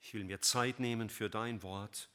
ich 0.00 0.14
will 0.14 0.22
mir 0.22 0.40
Zeit 0.40 0.78
nehmen 0.78 1.10
für 1.10 1.28
dein 1.28 1.64
Wort, 1.64 2.08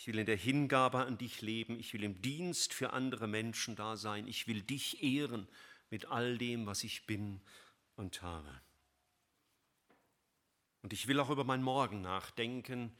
ich 0.00 0.06
will 0.06 0.18
in 0.18 0.24
der 0.24 0.36
Hingabe 0.36 1.04
an 1.04 1.18
dich 1.18 1.42
leben. 1.42 1.78
Ich 1.78 1.92
will 1.92 2.04
im 2.04 2.22
Dienst 2.22 2.72
für 2.72 2.94
andere 2.94 3.26
Menschen 3.26 3.76
da 3.76 3.98
sein. 3.98 4.26
Ich 4.26 4.46
will 4.46 4.62
dich 4.62 5.02
ehren 5.02 5.46
mit 5.90 6.06
all 6.06 6.38
dem, 6.38 6.64
was 6.64 6.84
ich 6.84 7.04
bin 7.04 7.42
und 7.96 8.22
habe. 8.22 8.62
Und 10.80 10.94
ich 10.94 11.06
will 11.06 11.20
auch 11.20 11.28
über 11.28 11.44
mein 11.44 11.62
Morgen 11.62 12.00
nachdenken, 12.00 12.96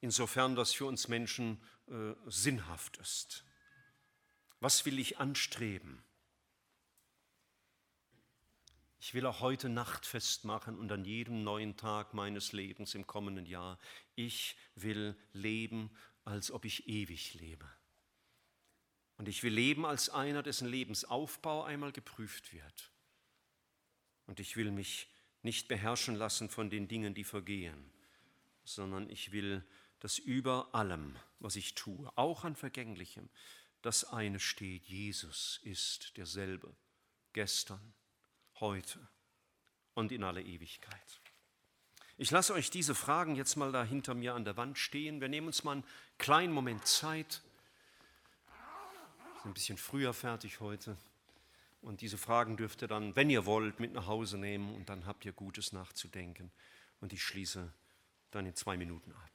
insofern 0.00 0.56
das 0.56 0.72
für 0.72 0.86
uns 0.86 1.06
Menschen 1.06 1.62
äh, 1.86 2.14
sinnhaft 2.26 2.96
ist. 2.96 3.44
Was 4.58 4.84
will 4.84 4.98
ich 4.98 5.18
anstreben? 5.18 6.02
Ich 9.02 9.14
will 9.14 9.24
auch 9.24 9.40
heute 9.40 9.70
Nacht 9.70 10.04
festmachen 10.04 10.78
und 10.78 10.92
an 10.92 11.06
jedem 11.06 11.42
neuen 11.42 11.78
Tag 11.78 12.12
meines 12.12 12.52
Lebens 12.52 12.94
im 12.94 13.06
kommenden 13.06 13.46
Jahr. 13.46 13.78
Ich 14.14 14.56
will 14.74 15.16
leben 15.32 15.90
als 16.26 16.50
ob 16.50 16.66
ich 16.66 16.86
ewig 16.86 17.32
lebe. 17.32 17.66
Und 19.16 19.26
ich 19.26 19.42
will 19.42 19.54
leben 19.54 19.86
als 19.86 20.10
einer, 20.10 20.42
dessen 20.42 20.68
Lebensaufbau 20.68 21.64
einmal 21.64 21.92
geprüft 21.92 22.52
wird. 22.52 22.90
Und 24.26 24.38
ich 24.38 24.56
will 24.56 24.70
mich 24.70 25.08
nicht 25.42 25.66
beherrschen 25.66 26.14
lassen 26.14 26.50
von 26.50 26.68
den 26.68 26.86
Dingen, 26.86 27.14
die 27.14 27.24
vergehen, 27.24 27.90
sondern 28.64 29.08
ich 29.08 29.32
will, 29.32 29.64
dass 30.00 30.18
über 30.18 30.74
allem, 30.74 31.16
was 31.38 31.56
ich 31.56 31.74
tue, 31.74 32.12
auch 32.16 32.44
an 32.44 32.54
Vergänglichem, 32.54 33.30
das 33.80 34.04
eine 34.04 34.40
steht, 34.40 34.84
Jesus 34.84 35.58
ist 35.62 36.18
derselbe, 36.18 36.76
gestern, 37.32 37.94
heute 38.60 38.98
und 39.94 40.12
in 40.12 40.24
alle 40.24 40.42
Ewigkeit. 40.42 41.20
Ich 42.16 42.30
lasse 42.30 42.52
euch 42.52 42.70
diese 42.70 42.94
Fragen 42.94 43.34
jetzt 43.34 43.56
mal 43.56 43.72
da 43.72 43.82
hinter 43.82 44.14
mir 44.14 44.34
an 44.34 44.44
der 44.44 44.56
Wand 44.56 44.78
stehen. 44.78 45.20
Wir 45.20 45.28
nehmen 45.28 45.46
uns 45.46 45.64
mal 45.64 45.72
einen 45.72 45.84
kleinen 46.18 46.52
Moment 46.52 46.86
Zeit. 46.86 47.42
Sind 49.42 49.46
ein 49.46 49.54
bisschen 49.54 49.78
früher 49.78 50.12
fertig 50.12 50.60
heute. 50.60 50.98
Und 51.80 52.02
diese 52.02 52.18
Fragen 52.18 52.58
dürft 52.58 52.82
ihr 52.82 52.88
dann, 52.88 53.16
wenn 53.16 53.30
ihr 53.30 53.46
wollt, 53.46 53.80
mit 53.80 53.94
nach 53.94 54.06
Hause 54.06 54.36
nehmen 54.36 54.74
und 54.74 54.90
dann 54.90 55.06
habt 55.06 55.24
ihr 55.24 55.32
Gutes 55.32 55.72
nachzudenken. 55.72 56.52
Und 57.00 57.14
ich 57.14 57.22
schließe 57.22 57.72
dann 58.30 58.44
in 58.44 58.54
zwei 58.54 58.76
Minuten 58.76 59.12
ab. 59.12 59.29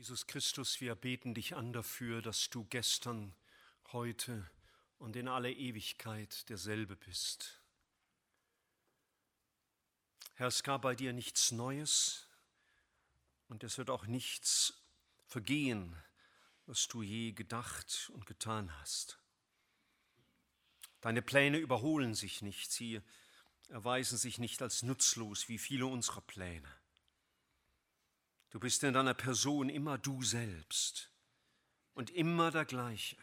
Jesus 0.00 0.26
Christus, 0.26 0.80
wir 0.80 0.94
beten 0.94 1.34
dich 1.34 1.54
an 1.54 1.74
dafür, 1.74 2.22
dass 2.22 2.48
du 2.48 2.64
gestern, 2.64 3.34
heute 3.92 4.50
und 4.98 5.14
in 5.14 5.28
aller 5.28 5.50
Ewigkeit 5.50 6.48
derselbe 6.48 6.96
bist. 6.96 7.60
Herr, 10.36 10.46
es 10.46 10.62
gab 10.62 10.80
bei 10.80 10.94
dir 10.94 11.12
nichts 11.12 11.52
Neues 11.52 12.26
und 13.48 13.62
es 13.62 13.76
wird 13.76 13.90
auch 13.90 14.06
nichts 14.06 14.72
vergehen, 15.26 15.94
was 16.64 16.88
du 16.88 17.02
je 17.02 17.32
gedacht 17.32 18.10
und 18.14 18.24
getan 18.24 18.72
hast. 18.80 19.18
Deine 21.02 21.20
Pläne 21.20 21.58
überholen 21.58 22.14
sich 22.14 22.40
nicht, 22.40 22.72
sie 22.72 23.02
erweisen 23.68 24.16
sich 24.16 24.38
nicht 24.38 24.62
als 24.62 24.82
nutzlos 24.82 25.50
wie 25.50 25.58
viele 25.58 25.84
unserer 25.84 26.22
Pläne. 26.22 26.79
Du 28.50 28.58
bist 28.58 28.82
in 28.82 28.92
deiner 28.92 29.14
Person 29.14 29.68
immer 29.68 29.96
du 29.96 30.22
selbst 30.22 31.10
und 31.94 32.10
immer 32.10 32.50
der 32.50 32.64
gleiche. 32.64 33.16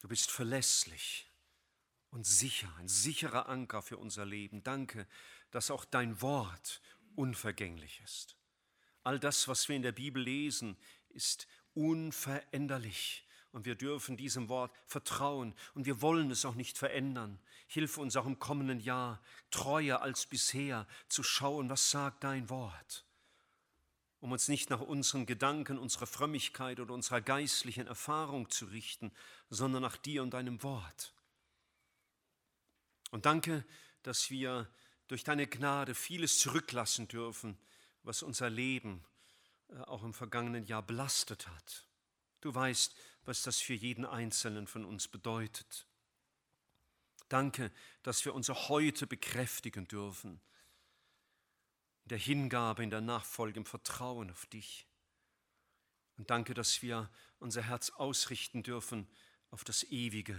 Du 0.00 0.08
bist 0.08 0.30
verlässlich 0.30 1.30
und 2.10 2.26
sicher, 2.26 2.72
ein 2.78 2.88
sicherer 2.88 3.48
Anker 3.48 3.82
für 3.82 3.98
unser 3.98 4.24
Leben. 4.24 4.62
Danke, 4.62 5.06
dass 5.50 5.70
auch 5.70 5.84
dein 5.84 6.20
Wort 6.20 6.80
unvergänglich 7.14 8.00
ist. 8.04 8.36
All 9.04 9.18
das, 9.18 9.48
was 9.48 9.68
wir 9.68 9.76
in 9.76 9.82
der 9.82 9.92
Bibel 9.92 10.22
lesen, 10.22 10.76
ist 11.10 11.46
unveränderlich. 11.74 13.24
Und 13.50 13.64
wir 13.64 13.76
dürfen 13.76 14.16
diesem 14.16 14.48
Wort 14.48 14.74
vertrauen 14.86 15.54
und 15.74 15.86
wir 15.86 16.02
wollen 16.02 16.30
es 16.30 16.44
auch 16.44 16.54
nicht 16.54 16.76
verändern. 16.76 17.40
Hilf 17.68 17.98
uns 17.98 18.16
auch 18.16 18.26
im 18.26 18.38
kommenden 18.38 18.80
Jahr 18.80 19.22
treuer 19.50 20.00
als 20.00 20.26
bisher 20.26 20.86
zu 21.08 21.22
schauen, 21.22 21.68
was 21.70 21.90
sagt 21.90 22.24
dein 22.24 22.48
Wort, 22.48 23.04
um 24.20 24.32
uns 24.32 24.48
nicht 24.48 24.70
nach 24.70 24.80
unseren 24.80 25.26
Gedanken, 25.26 25.78
unserer 25.78 26.06
Frömmigkeit 26.06 26.80
oder 26.80 26.94
unserer 26.94 27.20
geistlichen 27.20 27.86
Erfahrung 27.86 28.50
zu 28.50 28.64
richten, 28.66 29.12
sondern 29.50 29.82
nach 29.82 29.96
dir 29.96 30.22
und 30.22 30.32
deinem 30.32 30.62
Wort. 30.62 31.12
Und 33.10 33.26
danke, 33.26 33.64
dass 34.02 34.30
wir 34.30 34.68
durch 35.06 35.24
deine 35.24 35.46
Gnade 35.46 35.94
vieles 35.94 36.38
zurücklassen 36.38 37.08
dürfen, 37.08 37.58
was 38.02 38.22
unser 38.22 38.50
Leben 38.50 39.04
äh, 39.68 39.80
auch 39.82 40.02
im 40.02 40.14
vergangenen 40.14 40.64
Jahr 40.64 40.82
belastet 40.82 41.48
hat. 41.48 41.86
Du 42.40 42.54
weißt, 42.54 42.94
was 43.24 43.42
das 43.42 43.58
für 43.58 43.74
jeden 43.74 44.06
Einzelnen 44.06 44.66
von 44.66 44.84
uns 44.84 45.08
bedeutet. 45.08 45.87
Danke, 47.28 47.70
dass 48.02 48.24
wir 48.24 48.34
unser 48.34 48.68
Heute 48.68 49.06
bekräftigen 49.06 49.86
dürfen. 49.86 50.40
In 52.04 52.08
der 52.08 52.18
Hingabe, 52.18 52.82
in 52.82 52.90
der 52.90 53.00
Nachfolge, 53.00 53.58
im 53.58 53.66
Vertrauen 53.66 54.30
auf 54.30 54.46
dich. 54.46 54.86
Und 56.16 56.30
danke, 56.30 56.54
dass 56.54 56.82
wir 56.82 57.10
unser 57.38 57.62
Herz 57.62 57.90
ausrichten 57.90 58.62
dürfen 58.62 59.06
auf 59.50 59.62
das 59.62 59.84
Ewige. 59.84 60.38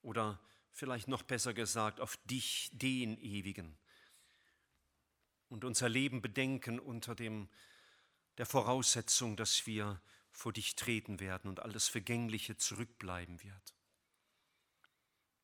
Oder 0.00 0.40
vielleicht 0.72 1.06
noch 1.06 1.22
besser 1.22 1.54
gesagt, 1.54 2.00
auf 2.00 2.16
dich, 2.24 2.70
den 2.72 3.18
Ewigen. 3.18 3.76
Und 5.48 5.64
unser 5.64 5.88
Leben 5.88 6.22
bedenken 6.22 6.80
unter 6.80 7.14
dem, 7.14 7.48
der 8.38 8.46
Voraussetzung, 8.46 9.36
dass 9.36 9.66
wir 9.66 10.00
vor 10.30 10.52
dich 10.52 10.76
treten 10.76 11.20
werden 11.20 11.48
und 11.48 11.60
alles 11.60 11.88
Vergängliche 11.88 12.56
zurückbleiben 12.56 13.42
wird. 13.42 13.74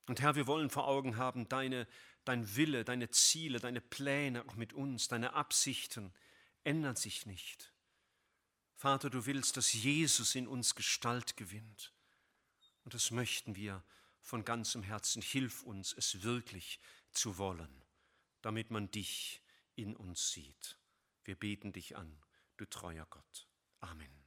Und 0.09 0.21
Herr, 0.21 0.35
wir 0.35 0.47
wollen 0.47 0.71
vor 0.71 0.89
Augen 0.89 1.17
haben, 1.17 1.49
deine, 1.49 1.87
dein 2.25 2.57
Wille, 2.57 2.85
deine 2.85 3.11
Ziele, 3.11 3.61
deine 3.61 3.81
Pläne 3.81 4.45
auch 4.45 4.57
mit 4.57 4.73
uns, 4.73 5.09
deine 5.09 5.35
Absichten 5.35 6.13
ändern 6.65 6.97
sich 6.97 7.27
nicht. 7.27 7.73
Vater, 8.75 9.11
du 9.11 9.27
willst, 9.27 9.57
dass 9.57 9.73
Jesus 9.73 10.35
in 10.35 10.49
uns 10.49 10.75
Gestalt 10.75 11.37
gewinnt. 11.37 11.93
Und 12.85 12.95
das 12.95 13.11
möchten 13.11 13.55
wir 13.55 13.85
von 14.21 14.45
ganzem 14.45 14.83
Herzen. 14.83 15.21
Hilf 15.21 15.63
uns, 15.63 15.93
es 15.93 16.23
wirklich 16.23 16.81
zu 17.11 17.39
wollen, 17.39 17.83
damit 18.41 18.71
man 18.71 18.91
dich 18.91 19.43
in 19.75 19.95
uns 19.95 20.33
sieht. 20.33 20.79
Wir 21.25 21.35
beten 21.35 21.73
dich 21.73 21.97
an, 21.97 22.19
du 22.57 22.65
treuer 22.65 23.07
Gott. 23.11 23.49
Amen. 23.81 24.18